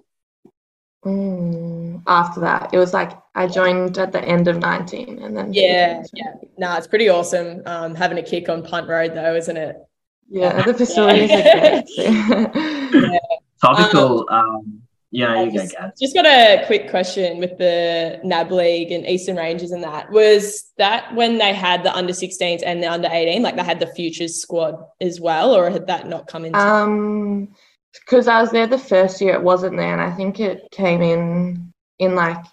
[1.05, 5.53] Mm, after that, it was like I joined at the end of 19 and then.
[5.55, 6.35] Yeah, yeah.
[6.59, 9.77] No, it's pretty awesome um, having a kick on Punt Road, though, isn't it?
[10.29, 11.39] Yeah, the facilities yeah.
[11.39, 13.03] are great.
[13.13, 13.19] yeah.
[13.63, 14.27] Topical.
[14.29, 15.93] Um, um, yeah, you just, go, Gab.
[16.01, 20.11] Just got a quick question with the NAB League and Eastern Ranges and that.
[20.11, 23.43] Was that when they had the under 16s and the under 18?
[23.43, 26.59] Like they had the futures squad as well, or had that not come into?
[26.59, 27.49] Um,
[27.93, 31.01] because I was there the first year, it wasn't there, and I think it came
[31.03, 32.45] in in like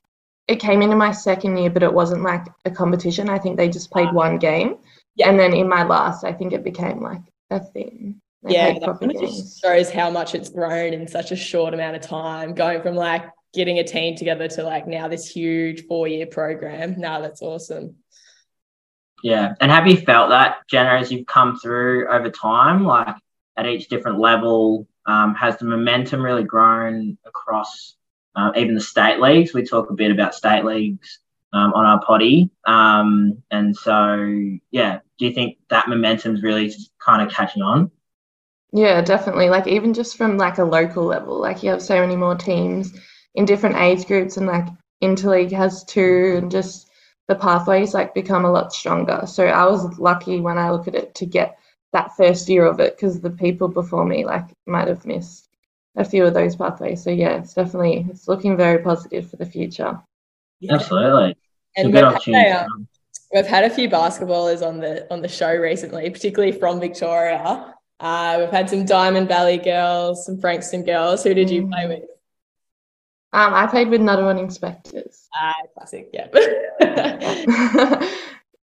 [0.47, 3.29] it came in in my second year, but it wasn't like a competition.
[3.29, 4.77] I think they just played one game,
[5.15, 5.29] yeah.
[5.29, 8.21] and then in my last, I think it became like a thing.
[8.45, 12.01] They yeah, that just shows how much it's grown in such a short amount of
[12.03, 16.27] time, going from like getting a team together to like now this huge four year
[16.27, 16.99] program.
[16.99, 17.95] Now that's awesome.
[19.23, 23.15] Yeah, and have you felt that, Jenna, as you've come through over time, like
[23.57, 24.87] at each different level?
[25.07, 27.95] Um, has the momentum really grown across
[28.35, 29.53] uh, even the state leagues?
[29.53, 31.19] We talk a bit about state leagues
[31.53, 32.51] um, on our potty.
[32.65, 34.15] Um, and so,
[34.71, 37.91] yeah, do you think that momentum's really kind of catching on?
[38.75, 39.49] Yeah, definitely.
[39.49, 42.93] Like even just from like a local level, like you have so many more teams
[43.33, 44.67] in different age groups, and like
[45.01, 46.89] Interleague has two, and just
[47.29, 49.23] the pathways like become a lot stronger.
[49.27, 51.57] So I was lucky when I look at it to get
[51.93, 55.47] that first year of it because the people before me like might have missed
[55.95, 57.01] a few of those pathways.
[57.01, 60.01] So yeah, it's definitely it's looking very positive for the future.
[60.59, 60.75] Yeah.
[60.75, 61.37] Absolutely.
[61.77, 62.89] And we've had, a, um,
[63.33, 67.71] we've had a few basketballers on the on the show recently, particularly from Victoria.
[67.99, 71.23] Uh, we've had some Diamond Valley girls, some Frankston girls.
[71.23, 72.03] Who did you play with?
[73.31, 75.27] Um, I played with Nunawading Spectres.
[75.33, 76.27] Ah, classic, yeah.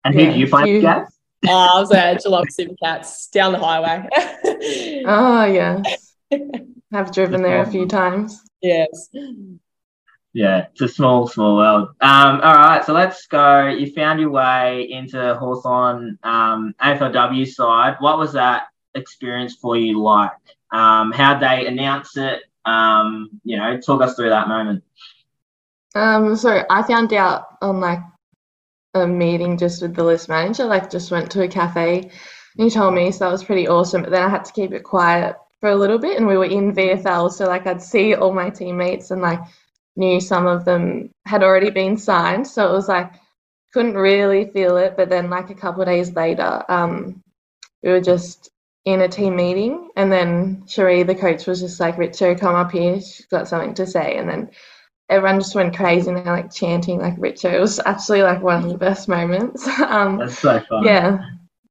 [0.04, 1.08] and who yeah, do you play with, Gaz?
[1.48, 4.08] oh, I was at Geelong Supercats down the highway.
[5.06, 6.16] oh yes,
[6.92, 8.42] I've driven there a few times.
[8.62, 9.10] Yes.
[10.34, 11.90] Yeah, it's a small, small world.
[12.02, 13.68] Um, all right, so let's go.
[13.68, 17.96] You found your way into Hawthorn um, AFLW side.
[18.00, 18.64] What was that
[18.96, 20.32] experience for you like?
[20.72, 22.44] Um, how they announce it?
[22.66, 24.84] Um, you know, talk us through that moment.
[25.94, 28.00] Um, so I found out on like
[28.94, 32.00] a meeting just with the list manager, like just went to a cafe
[32.58, 34.02] and he told me, so that was pretty awesome.
[34.02, 36.46] But then I had to keep it quiet for a little bit and we were
[36.46, 39.40] in VFL, so like I'd see all my teammates and like
[39.96, 42.48] knew some of them had already been signed.
[42.48, 43.14] So it was like
[43.74, 44.96] couldn't really feel it.
[44.96, 47.22] But then like a couple days later, um,
[47.84, 48.50] we were just
[48.86, 52.72] in a team meeting and then Cherie, the coach, was just like, Richo, come up
[52.72, 54.16] here, she's got something to say.
[54.18, 54.52] And then
[55.10, 57.52] everyone just went crazy and they're like chanting like Richo.
[57.52, 59.68] It was actually like one of the best moments.
[59.88, 60.84] um, That's so fun.
[60.84, 61.20] Yeah.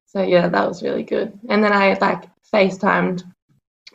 [0.06, 1.38] So yeah, that was really good.
[1.48, 3.22] And then I like FaceTimed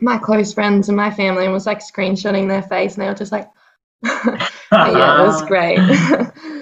[0.00, 3.14] my close friends and my family and was like screenshotting their face and they were
[3.14, 3.50] just like
[4.02, 5.76] yeah, it was great.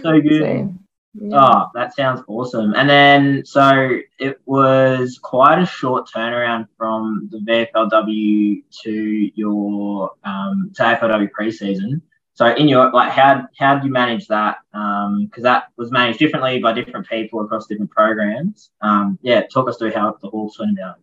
[0.03, 0.41] so good.
[0.41, 0.78] So,
[1.21, 1.39] Yeah.
[1.41, 2.75] Oh, that sounds awesome.
[2.75, 10.71] And then, so it was quite a short turnaround from the VFLW to your um,
[10.75, 12.03] to AFLW preseason.
[12.35, 14.59] So, in your like, how how did you manage that?
[14.71, 18.71] Because um, that was managed differently by different people across different programs.
[18.81, 21.01] Um, yeah, talk us through how the Hawks went about.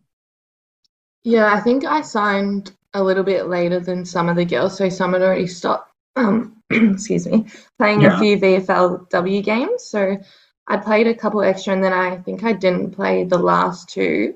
[1.24, 4.88] Yeah, I think I signed a little bit later than some of the girls, so
[4.88, 5.92] some had already stopped.
[6.14, 7.46] Um, excuse me,
[7.78, 8.16] playing Yeah.
[8.16, 9.84] a few VFLW games.
[9.84, 10.18] So
[10.66, 14.34] I played a couple extra, and then I think I didn't play the last two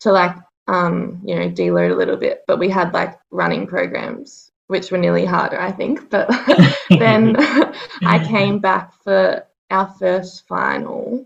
[0.00, 0.36] to like
[0.68, 2.44] um, you know deload a little bit.
[2.46, 6.10] But we had like running programs, which were nearly harder, I think.
[6.10, 6.28] But
[6.90, 7.36] then
[8.04, 11.24] I came back for our first final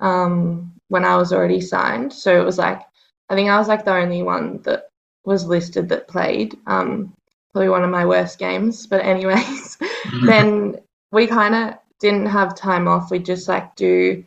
[0.00, 2.12] um, when I was already signed.
[2.12, 2.82] So it was like
[3.28, 4.88] I think I was like the only one that
[5.24, 6.58] was listed that played.
[6.66, 7.12] Um,
[7.52, 8.86] probably one of my worst games.
[8.86, 9.78] But anyways,
[10.26, 10.76] then
[11.12, 13.10] we kind of didn't have time off.
[13.10, 14.24] We just like do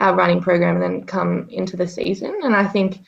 [0.00, 2.40] our running program and then come into the season.
[2.42, 3.00] And I think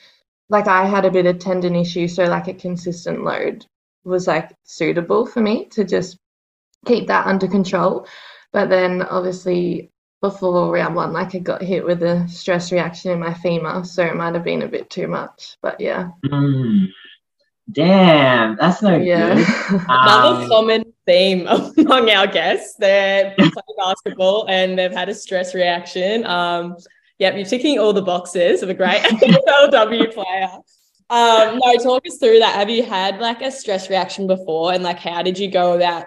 [0.48, 3.66] like I had a bit of tendon issue, so like a consistent load
[4.04, 6.16] was like suitable for me to just
[6.86, 8.06] keep that under control.
[8.52, 9.90] But then obviously
[10.22, 14.04] before round one, like I got hit with a stress reaction in my femur, so
[14.04, 15.56] it might have been a bit too much.
[15.62, 16.86] But yeah, Mm.
[17.70, 19.34] Damn, that's no yeah.
[19.34, 19.46] good.
[19.88, 21.46] Another Um, common theme
[21.78, 22.76] among our guests.
[22.78, 26.24] They're playing basketball and they've had a stress reaction.
[26.26, 26.76] Um,
[27.18, 30.48] yep, you're ticking all the boxes of a great AFLW player.
[31.08, 32.54] Um, no, talk us through that.
[32.54, 34.72] Have you had like a stress reaction before?
[34.72, 36.06] And like, how did you go about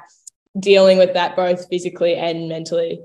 [0.60, 3.02] dealing with that both physically and mentally?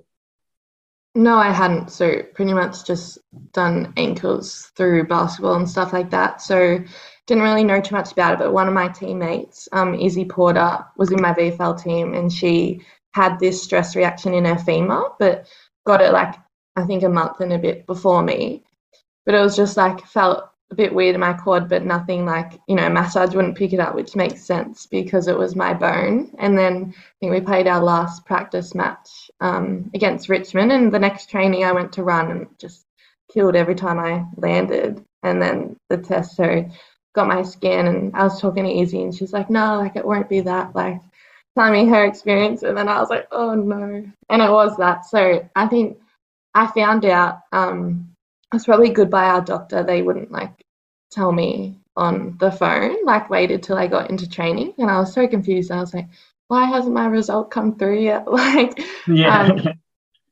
[1.17, 1.91] No, I hadn't.
[1.91, 3.19] So pretty much just
[3.53, 6.43] done ankles through basketball and stuff like that.
[6.43, 6.81] So
[7.27, 8.39] didn't really know too much about it.
[8.39, 12.83] But one of my teammates, um, Izzy Porter, was in my VFL team, and she
[13.13, 15.47] had this stress reaction in her femur, but
[15.87, 16.35] got it like
[16.77, 18.65] I think a month and a bit before me.
[19.25, 22.59] But it was just like felt a bit weird in my quad, but nothing like
[22.69, 26.35] you know massage wouldn't pick it up, which makes sense because it was my bone.
[26.39, 30.99] And then I think we played our last practice match um, against Richmond, and the
[30.99, 32.85] next training I went to run and just
[33.33, 35.05] killed every time I landed.
[35.23, 36.69] And then the test, so
[37.15, 40.07] got my scan, and I was talking to Izzy, and she's like, "No, like it
[40.07, 41.01] won't be that." Like
[41.57, 45.07] telling me her experience, and then I was like, "Oh no," and it was that.
[45.07, 45.99] So I think
[46.55, 47.41] I found out.
[47.53, 48.11] Um,
[48.53, 49.83] I was probably good by our doctor.
[49.83, 50.65] They wouldn't like
[51.11, 55.13] tell me on the phone, like waited till I got into training, and I was
[55.13, 55.71] so confused.
[55.71, 56.09] I was like,
[56.49, 59.43] "Why hasn't my result come through yet?" Like yeah.
[59.43, 59.75] um,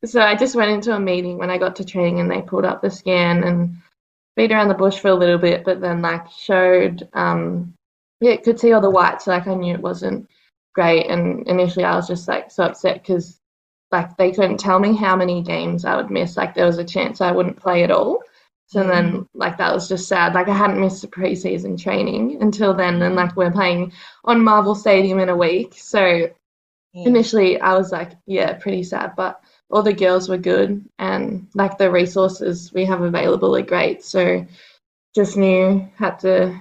[0.04, 2.64] so I just went into a meeting when I got to training and they pulled
[2.64, 3.76] up the scan and
[4.36, 7.74] beat around the bush for a little bit, but then like showed um
[8.20, 10.28] yeah, could see all the whites, like I knew it wasn't
[10.74, 13.40] great and initially I was just like so upset because
[13.90, 16.36] like they couldn't tell me how many games I would miss.
[16.36, 18.22] Like there was a chance I wouldn't play at all.
[18.66, 20.32] So then like that was just sad.
[20.32, 23.92] Like I hadn't missed a preseason training until then and like we're playing
[24.24, 25.74] on Marvel Stadium in a week.
[25.76, 26.30] So
[26.94, 29.41] initially I was like, yeah, pretty sad, but
[29.72, 34.04] all the girls were good and like the resources we have available are great.
[34.04, 34.46] So
[35.14, 36.60] just knew had to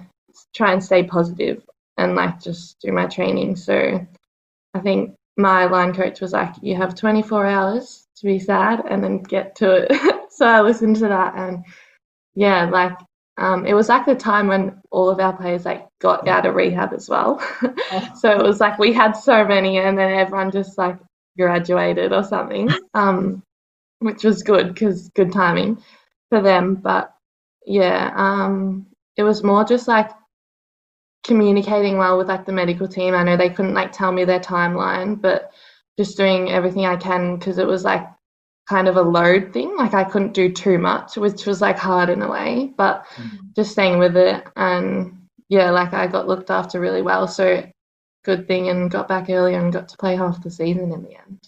[0.55, 1.61] try and stay positive
[1.97, 3.57] and like just do my training.
[3.57, 4.05] So
[4.73, 9.03] I think my line coach was like, you have 24 hours to be sad and
[9.03, 9.91] then get to it.
[10.31, 11.65] so I listened to that and
[12.33, 12.97] yeah, like
[13.37, 16.55] um, it was like the time when all of our players like got out of
[16.55, 17.39] rehab as well.
[18.15, 20.97] so it was like we had so many and then everyone just like
[21.37, 23.43] graduated or something, um,
[23.99, 25.81] which was good because good timing
[26.29, 26.75] for them.
[26.75, 27.13] But
[27.65, 30.11] yeah, um, it was more just like
[31.23, 33.13] communicating well with like the medical team.
[33.13, 35.51] I know they couldn't like tell me their timeline, but
[35.97, 38.07] just doing everything I can because it was like
[38.67, 39.75] kind of a load thing.
[39.77, 43.05] Like I couldn't do too much, which was like hard in a way, but
[43.55, 45.17] just staying with it and
[45.49, 47.27] yeah, like I got looked after really well.
[47.27, 47.63] So
[48.23, 51.17] good thing and got back earlier and got to play half the season in the
[51.17, 51.39] end.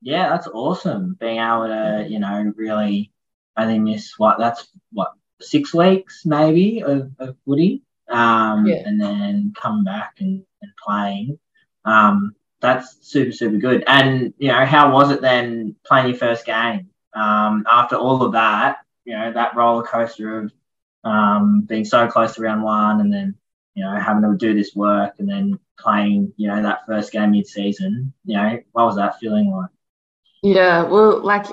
[0.00, 1.16] Yeah, that's awesome.
[1.18, 3.12] Being able to, you know, really
[3.56, 8.82] only miss what that's what six weeks maybe of, of footy, um, Yeah.
[8.86, 11.38] and then come back and, and playing.
[11.84, 13.84] Um, that's super super good.
[13.86, 16.90] And you know, how was it then playing your first game?
[17.14, 20.52] Um, after all of that, you know, that roller coaster of
[21.04, 23.34] um, being so close to round one, and then
[23.74, 27.32] you know having to do this work, and then playing, you know, that first game
[27.32, 28.12] mid season.
[28.24, 29.70] You know, what was that feeling like?
[30.42, 31.46] Yeah, well, like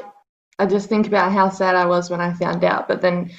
[0.59, 3.31] I just think about how sad I was when I found out, but then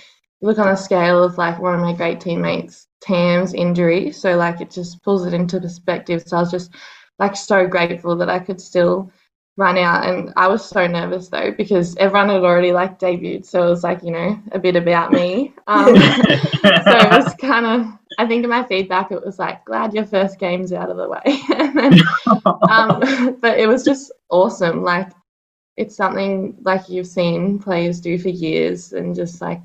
[0.43, 4.61] look on a scale of like one of my great teammates, Tam's injury, so like
[4.61, 6.23] it just pulls it into perspective.
[6.27, 6.75] So I was just
[7.19, 9.11] like so grateful that I could still
[9.57, 13.67] run out and I was so nervous though because everyone had already like debuted so
[13.67, 15.53] it was like you know a bit about me.
[15.69, 19.95] Um, so it was kind of I think in my feedback it was like glad
[19.95, 21.43] your first game's out of the way.
[21.75, 21.99] Then,
[22.71, 25.11] um, but it was just awesome like
[25.77, 29.61] it's something like you've seen players do for years and just like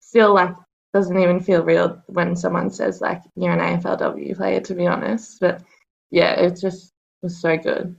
[0.00, 0.54] still like
[0.94, 5.38] doesn't even feel real when someone says like you're an AFLW player to be honest
[5.38, 5.62] but
[6.10, 7.94] yeah it just was so good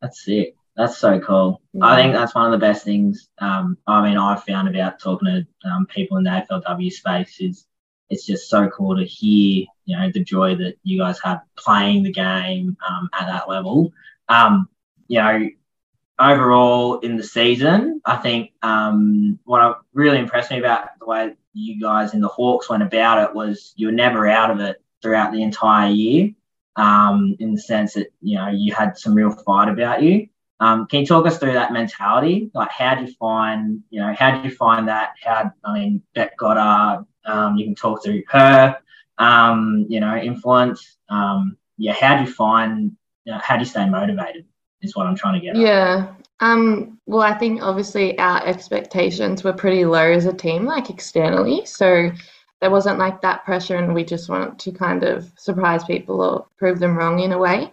[0.00, 0.56] that's it.
[0.76, 1.60] That's so cool.
[1.72, 1.86] Yeah.
[1.86, 3.28] I think that's one of the best things.
[3.38, 7.66] Um, I mean, I've found about talking to um, people in the AFLW space is
[8.10, 12.04] it's just so cool to hear, you know, the joy that you guys have playing
[12.04, 13.92] the game um, at that level.
[14.28, 14.68] Um,
[15.08, 15.48] you know,
[16.18, 21.80] overall in the season, I think um, what really impressed me about the way you
[21.80, 25.32] guys in the Hawks went about it was you were never out of it throughout
[25.32, 26.30] the entire year
[26.78, 30.28] um, in the sense that you know you had some real fight about you.
[30.60, 32.50] Um, can you talk us through that mentality?
[32.52, 35.12] Like, how do you find, you know, how did you find that?
[35.22, 38.76] How, I mean, Bec Goddard, um, you can talk through her,
[39.18, 40.96] um, you know, influence.
[41.08, 42.90] Um, yeah, how do you find,
[43.24, 44.46] you know, how do you stay motivated?
[44.82, 45.54] Is what I'm trying to get.
[45.54, 46.14] Yeah.
[46.40, 51.66] Um, well, I think obviously our expectations were pretty low as a team, like externally.
[51.66, 52.10] So
[52.60, 56.46] there wasn't like that pressure and we just wanted to kind of surprise people or
[56.56, 57.70] prove them wrong in a way.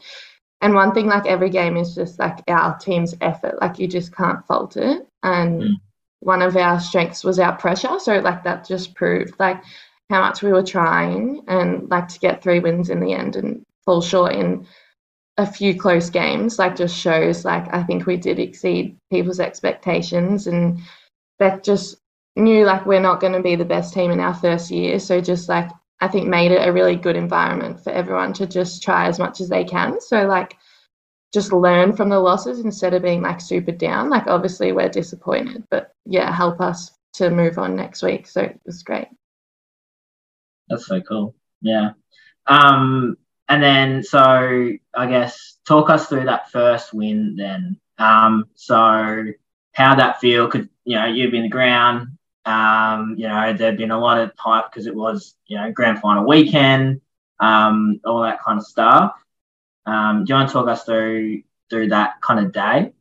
[0.61, 3.59] And one thing like every game is just like our team's effort.
[3.61, 5.07] Like you just can't fault it.
[5.23, 5.73] And mm.
[6.19, 7.99] one of our strengths was our pressure.
[7.99, 9.61] So like that just proved like
[10.09, 13.63] how much we were trying and like to get three wins in the end and
[13.85, 14.67] fall short in
[15.37, 20.47] a few close games like just shows like i think we did exceed people's expectations.
[20.47, 20.79] And
[21.39, 21.97] Bec just
[22.35, 24.99] knew like we're not going to be the best team in our first year.
[24.99, 25.69] So just like
[26.01, 29.39] I think made it a really good environment for everyone to just try as much
[29.39, 30.01] as they can.
[30.01, 30.57] So like
[31.33, 34.09] just learn from the losses instead of being like super down.
[34.09, 38.27] Like obviously we're disappointed, but yeah, help us to move on next week.
[38.27, 39.07] So it was great.
[40.67, 41.35] That's so cool.
[41.61, 41.91] Yeah.
[42.47, 43.17] Um
[43.47, 47.79] and then so I guess talk us through that first win then.
[47.97, 49.25] Um so
[49.71, 53.91] how that feel could you know you've been the ground um, you know, there'd been
[53.91, 57.01] a lot of hype because it was, you know, grand final weekend,
[57.39, 59.13] um, all that kind of stuff.
[59.85, 62.91] Um, do you want to talk us through through that kind of day?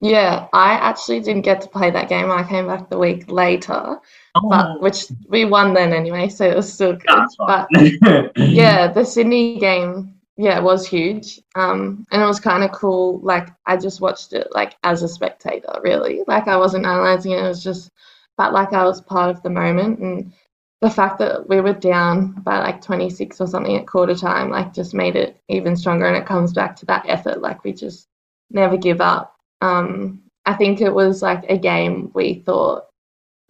[0.00, 2.30] Yeah, I actually didn't get to play that game.
[2.30, 3.98] I came back the week later,
[4.36, 4.48] oh.
[4.48, 7.28] but which we won then anyway, so it was still good.
[7.38, 7.68] But
[8.36, 11.40] yeah, the Sydney game, yeah, was huge.
[11.56, 13.18] Um, and it was kind of cool.
[13.20, 16.22] Like I just watched it like as a spectator, really.
[16.28, 17.40] Like I wasn't analyzing it.
[17.40, 17.90] It was just
[18.38, 19.98] felt like I was part of the moment.
[19.98, 20.32] And
[20.80, 24.72] the fact that we were down by like 26 or something at quarter time, like
[24.72, 26.06] just made it even stronger.
[26.06, 27.42] And it comes back to that effort.
[27.42, 28.08] Like we just
[28.50, 29.36] never give up.
[29.60, 32.86] Um, I think it was like a game we thought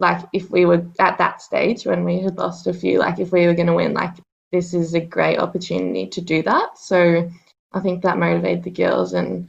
[0.01, 3.32] like if we were at that stage when we had lost a few, like if
[3.32, 4.14] we were going to win, like
[4.53, 6.78] this is a great opportunity to do that.
[6.78, 7.28] So
[7.72, 9.49] I think that motivated the girls and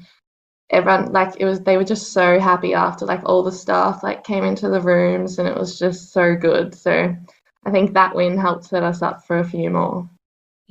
[0.71, 4.23] everyone like it was they were just so happy after like all the staff like
[4.23, 6.75] came into the rooms and it was just so good.
[6.75, 7.15] So
[7.65, 10.09] i think that win helped set us up for a few more.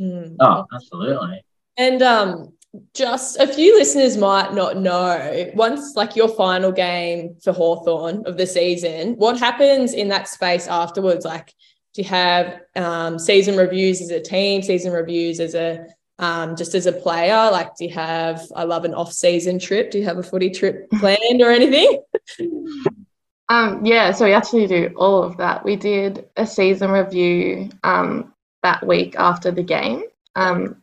[0.00, 0.36] Mm.
[0.40, 1.42] oh absolutely.
[1.76, 2.52] And um
[2.94, 8.36] just a few listeners might not know once like your final game for Hawthorn of
[8.36, 11.24] the season what happens in that space afterwards?
[11.24, 11.54] Like
[11.94, 15.86] do you have um, season reviews as a team season reviews as a
[16.18, 17.50] um, just as a player?
[17.50, 19.90] Like, do you have, I love an off season trip.
[19.90, 22.02] Do you have a footy trip planned or anything?
[23.48, 25.64] um, yeah, so we actually do all of that.
[25.64, 30.04] We did a season review um, that week after the game,
[30.34, 30.82] um,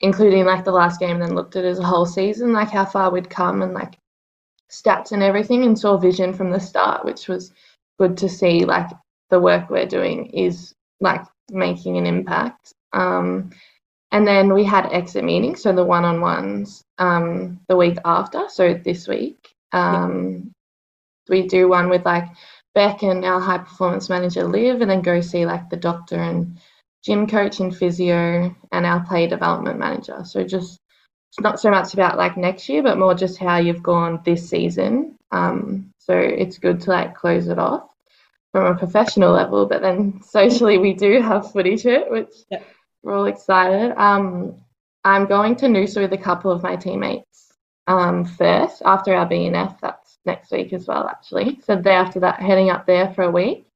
[0.00, 2.70] including like the last game, and then looked at it as a whole season, like
[2.70, 3.98] how far we'd come and like
[4.70, 7.52] stats and everything, and saw vision from the start, which was
[7.98, 8.64] good to see.
[8.64, 8.90] Like,
[9.32, 12.74] the work we're doing is like making an impact.
[12.92, 13.50] Um,
[14.12, 18.48] and then we had exit meetings, so the one on ones um, the week after,
[18.48, 19.54] so this week.
[19.72, 20.52] Um,
[21.30, 22.26] we do one with like
[22.74, 26.60] Bec and our high performance manager Liv, and then go see like the doctor and
[27.02, 30.22] gym coach and physio and our play development manager.
[30.24, 30.78] So just
[31.30, 34.46] it's not so much about like next year, but more just how you've gone this
[34.48, 35.16] season.
[35.30, 37.88] Um, so it's good to like close it off
[38.52, 42.34] from a professional level, but then socially we do have footy trip, which
[43.02, 43.92] we're all excited.
[43.96, 44.54] Um,
[45.04, 47.52] I'm going to Noosa with a couple of my teammates
[47.86, 49.80] um, first after our B&F.
[49.80, 51.60] That's next week as well, actually.
[51.64, 53.66] So day after that, heading up there for a week.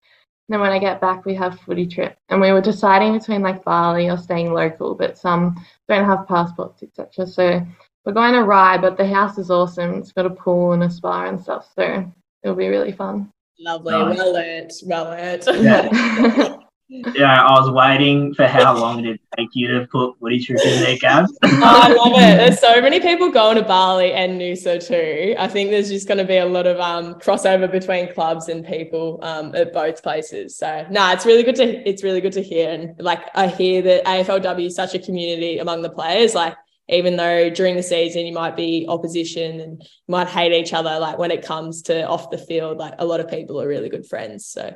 [0.49, 3.65] then when I get back, we have footy trip, and we were deciding between like
[3.65, 5.57] Bali or staying local, but some
[5.89, 7.27] don't have passports, etc.
[7.27, 7.67] So
[8.05, 9.95] we're going to Rye, but the house is awesome.
[9.95, 12.13] It's got a pool and a spa and stuff, so
[12.45, 13.33] it'll be really fun.
[13.59, 13.93] Lovely.
[13.93, 14.19] Nice.
[14.19, 14.73] Well learnt.
[14.85, 15.45] Well learnt.
[15.47, 16.57] Yeah.
[16.89, 20.61] Yeah, I was waiting for how long did it take you to put Woody Trip
[20.65, 21.27] in there, Gab.
[21.43, 22.37] Oh, I love it.
[22.37, 25.35] There's so many people going to Bali and Noosa too.
[25.37, 28.65] I think there's just going to be a lot of um, crossover between clubs and
[28.65, 30.57] people um, at both places.
[30.57, 32.71] So no, it's really good to it's really good to hear.
[32.71, 36.37] And like I hear that AFLW is such a community among the players.
[36.37, 36.55] Like
[36.89, 41.01] even though during the season you might be opposition and you might hate each other,
[41.01, 43.89] like when it comes to off the field, like a lot of people are really
[43.89, 44.47] good friends.
[44.47, 44.73] So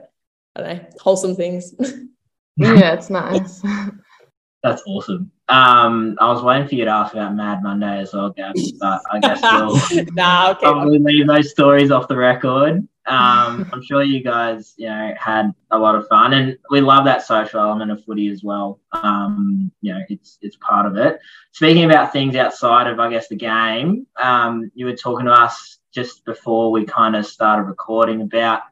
[0.56, 1.74] I don't know, wholesome things.
[2.56, 3.62] yeah, it's nice.
[4.62, 5.30] That's awesome.
[5.48, 9.00] Um, I was waiting for you to ask about Mad Monday as well, Gab, but
[9.10, 9.40] I guess
[9.90, 10.60] we'll nah, okay.
[10.60, 12.86] probably leave those stories off the record.
[13.06, 17.04] Um, I'm sure you guys, you know, had a lot of fun, and we love
[17.06, 18.78] that social element of footy as well.
[18.92, 21.18] Um, you know, it's it's part of it.
[21.52, 25.78] Speaking about things outside of, I guess, the game, um, you were talking to us
[25.92, 28.62] just before we kind of started recording about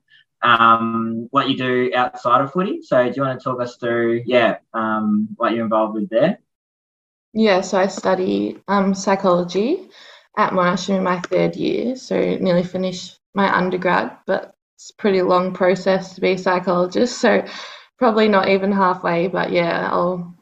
[0.43, 2.83] um, what you do outside of footy.
[2.83, 6.39] So, do you want to talk us through, yeah, um, what you're involved with there?
[7.33, 9.91] Yeah, so I study um, psychology
[10.37, 15.23] at Monash in my third year, so nearly finished my undergrad, but it's a pretty
[15.23, 17.45] long process to be a psychologist, so
[17.99, 20.35] probably not even halfway, but yeah, I'll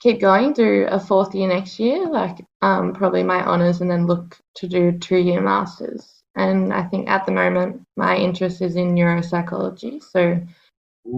[0.00, 4.06] keep going, do a fourth year next year, like um, probably my honours, and then
[4.06, 6.15] look to do two year masters.
[6.36, 10.40] And I think at the moment my interest is in neuropsychology, so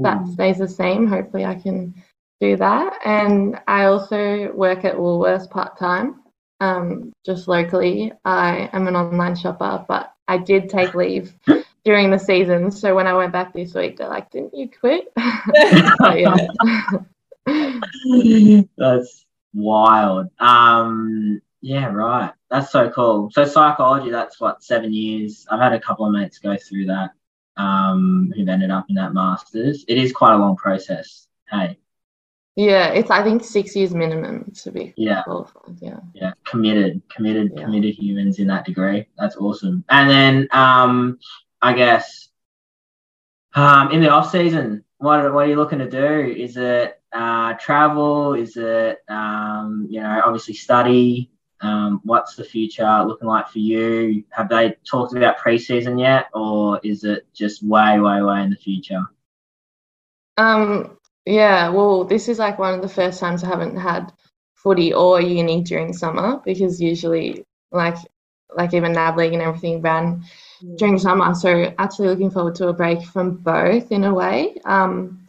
[0.03, 1.07] that stays the same.
[1.07, 1.95] Hopefully, I can
[2.41, 2.99] do that.
[3.05, 6.21] And I also work at Woolworths part time,
[6.61, 8.13] um, just locally.
[8.25, 11.35] I am an online shopper, but I did take leave
[11.85, 12.71] during the season.
[12.71, 15.13] So when I went back this week, they're like, "Didn't you quit?"
[18.77, 20.29] That's wild.
[20.39, 22.33] Um, yeah, right.
[22.51, 23.31] That's so cool.
[23.31, 25.47] So psychology, that's what seven years.
[25.51, 27.11] I've had a couple of mates go through that,
[27.57, 29.85] um, who've ended up in that masters.
[29.89, 31.27] It is quite a long process.
[31.51, 31.79] Hey,
[32.59, 35.79] yeah, it's I think six years minimum to be yeah, qualified.
[35.81, 36.01] Yeah.
[36.13, 37.65] yeah, committed, committed, Yeah.
[37.65, 39.07] committed humans in that degree.
[39.17, 39.85] That's awesome.
[39.89, 41.21] And then, um,
[41.63, 42.29] I guess,
[43.55, 46.35] um, in the off season, what what are you looking to do?
[46.37, 48.35] Is it uh, travel?
[48.35, 51.31] Is it um, you know obviously study?
[51.61, 54.25] Um, what's the future looking like for you?
[54.31, 58.57] Have they talked about preseason yet, or is it just way, way, way in the
[58.57, 59.03] future?
[60.37, 64.13] Um, yeah, well, this is like one of the first times I haven't had
[64.55, 67.97] footy or uni during summer because usually like
[68.57, 70.25] like even NAB league and everything ran
[70.77, 71.35] during summer.
[71.35, 74.57] So actually looking forward to a break from both in a way.
[74.65, 75.27] Um,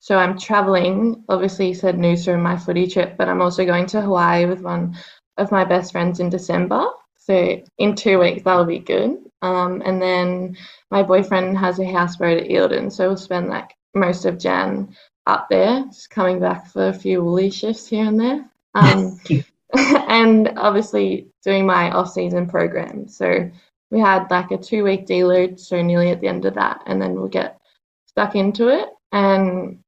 [0.00, 3.86] so I'm traveling, obviously you said Noosa in my footy trip, but I'm also going
[3.86, 4.96] to Hawaii with one
[5.40, 6.86] of my best friends in December.
[7.16, 9.18] So in two weeks that'll be good.
[9.42, 10.56] Um, and then
[10.90, 14.94] my boyfriend has a houseboat at Eildon, so we'll spend like most of Jan
[15.26, 18.50] up there, just coming back for a few woolly shifts here and there.
[18.74, 19.18] Um,
[20.08, 23.08] and obviously doing my off-season program.
[23.08, 23.50] So
[23.90, 27.14] we had like a two-week deload, so nearly at the end of that, and then
[27.14, 27.60] we'll get
[28.06, 28.88] stuck into it.
[29.12, 29.78] And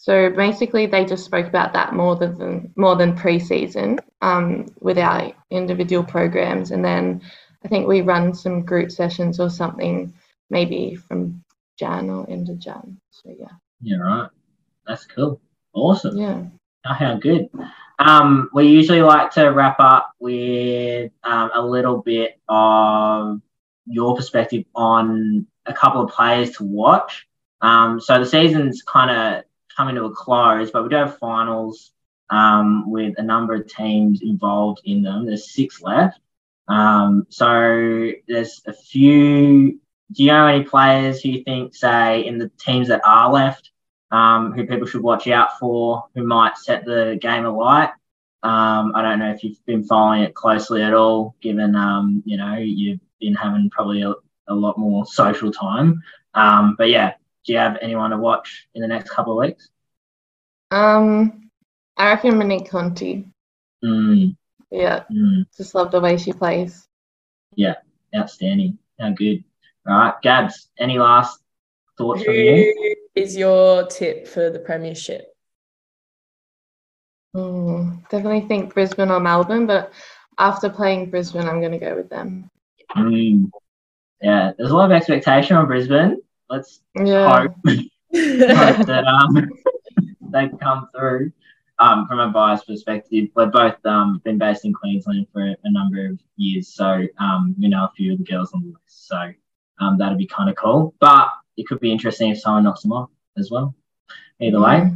[0.00, 5.32] so basically, they just spoke about that more than more than pre-season um, with our
[5.50, 7.20] individual programs, and then
[7.64, 10.14] I think we run some group sessions or something,
[10.50, 11.42] maybe from
[11.80, 13.00] Jan or end of Jan.
[13.10, 14.30] So yeah, Yeah, right.
[14.86, 15.40] That's cool.
[15.72, 16.16] Awesome.
[16.16, 16.44] yeah.
[16.86, 17.48] Oh, how good.
[17.98, 23.40] Um, we usually like to wrap up with um, a little bit of
[23.84, 27.26] your perspective on a couple of players to watch.
[27.60, 29.44] Um, so the season's kind of
[29.78, 31.92] coming to a close, but we do have finals
[32.30, 35.24] um, with a number of teams involved in them.
[35.24, 36.18] There's six left.
[36.66, 39.80] Um, so there's a few.
[40.10, 43.70] Do you know any players who you think, say, in the teams that are left,
[44.10, 47.90] um, who people should watch out for, who might set the game alight.
[48.42, 52.36] Um, I don't know if you've been following it closely at all, given um, you
[52.36, 54.14] know you've been having probably a,
[54.48, 56.02] a lot more social time.
[56.34, 57.14] Um, but yeah,
[57.48, 59.70] do you have anyone to watch in the next couple of weeks?
[60.70, 61.48] Um,
[61.96, 63.24] I reckon Monique Conti.
[63.82, 64.36] Mm,
[64.70, 66.86] Yeah, mm, just love the way she plays.
[67.54, 67.76] Yeah,
[68.14, 68.76] outstanding.
[69.00, 69.44] How good.
[69.88, 70.68] All right, Gabs.
[70.78, 71.40] Any last
[71.96, 72.74] thoughts from you?
[73.16, 75.34] Who is your tip for the premiership?
[77.34, 79.90] Mm, definitely think Brisbane or Melbourne, but
[80.36, 82.50] after playing Brisbane, I'm going to go with them.
[82.94, 83.50] Mm.
[84.20, 86.20] Yeah, there's a lot of expectation on Brisbane.
[86.50, 87.28] Let's Yeah.
[87.42, 89.48] hope hope that um
[90.32, 91.32] they come through.
[91.78, 96.06] um, from a bias perspective, we've both um, been based in Queensland for a number
[96.08, 99.06] of years, so um, we know a few of the girls on the list.
[99.08, 99.32] So
[99.80, 100.94] um, that'd be kind of cool.
[101.00, 103.74] But it could be interesting if someone knocks them off as well.
[104.40, 104.90] Either way,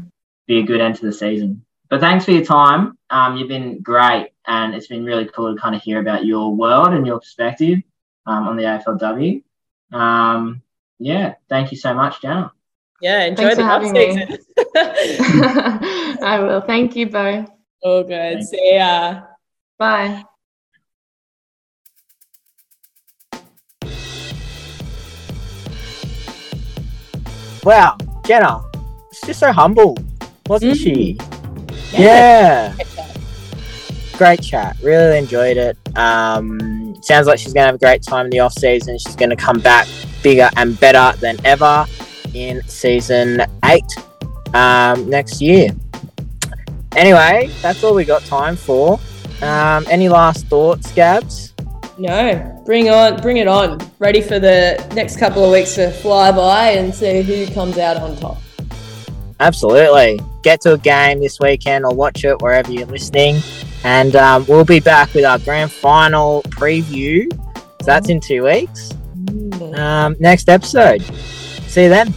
[0.49, 1.65] be a good end to the season.
[1.89, 2.99] But thanks for your time.
[3.11, 6.55] Um, you've been great, and it's been really cool to kind of hear about your
[6.55, 7.79] world and your perspective
[8.27, 9.43] um, on the AFLW.
[11.05, 12.53] Yeah, thank you so much, Jenna.
[13.01, 14.13] Yeah, enjoy Thanks the off having me.
[14.15, 14.39] season.
[16.23, 16.61] I will.
[16.61, 17.45] Thank you, Bo.
[17.83, 18.35] All good.
[18.39, 18.51] Thanks.
[18.51, 19.23] See ya.
[19.79, 20.23] Bye.
[27.65, 28.61] Wow, Jenna,
[29.13, 29.97] she's just so humble,
[30.49, 30.83] wasn't Mm.
[30.83, 31.19] she?
[31.93, 32.75] Yeah.
[32.97, 33.07] Yeah.
[34.19, 34.77] Great chat.
[34.83, 35.77] Really enjoyed it.
[35.97, 38.99] Um, sounds like she's going to have a great time in the off season.
[38.99, 39.87] She's going to come back
[40.23, 41.87] bigger and better than ever
[42.35, 43.85] in season eight
[44.55, 45.71] um, next year.
[46.97, 49.01] Anyway, that's all we got time for.
[49.41, 51.55] Um, any last thoughts, Gabs?
[51.99, 53.79] No, bring on, bring it on.
[53.99, 57.97] Ready for the next couple of weeks to fly by and see who comes out
[57.97, 58.39] on top.
[59.41, 60.21] Absolutely.
[60.43, 63.41] Get to a game this weekend or watch it wherever you're listening.
[63.85, 67.33] And um, we'll be back with our grand final preview.
[67.81, 68.93] So that's in two weeks.
[69.75, 71.03] Um, next episode.
[71.69, 72.15] See you then.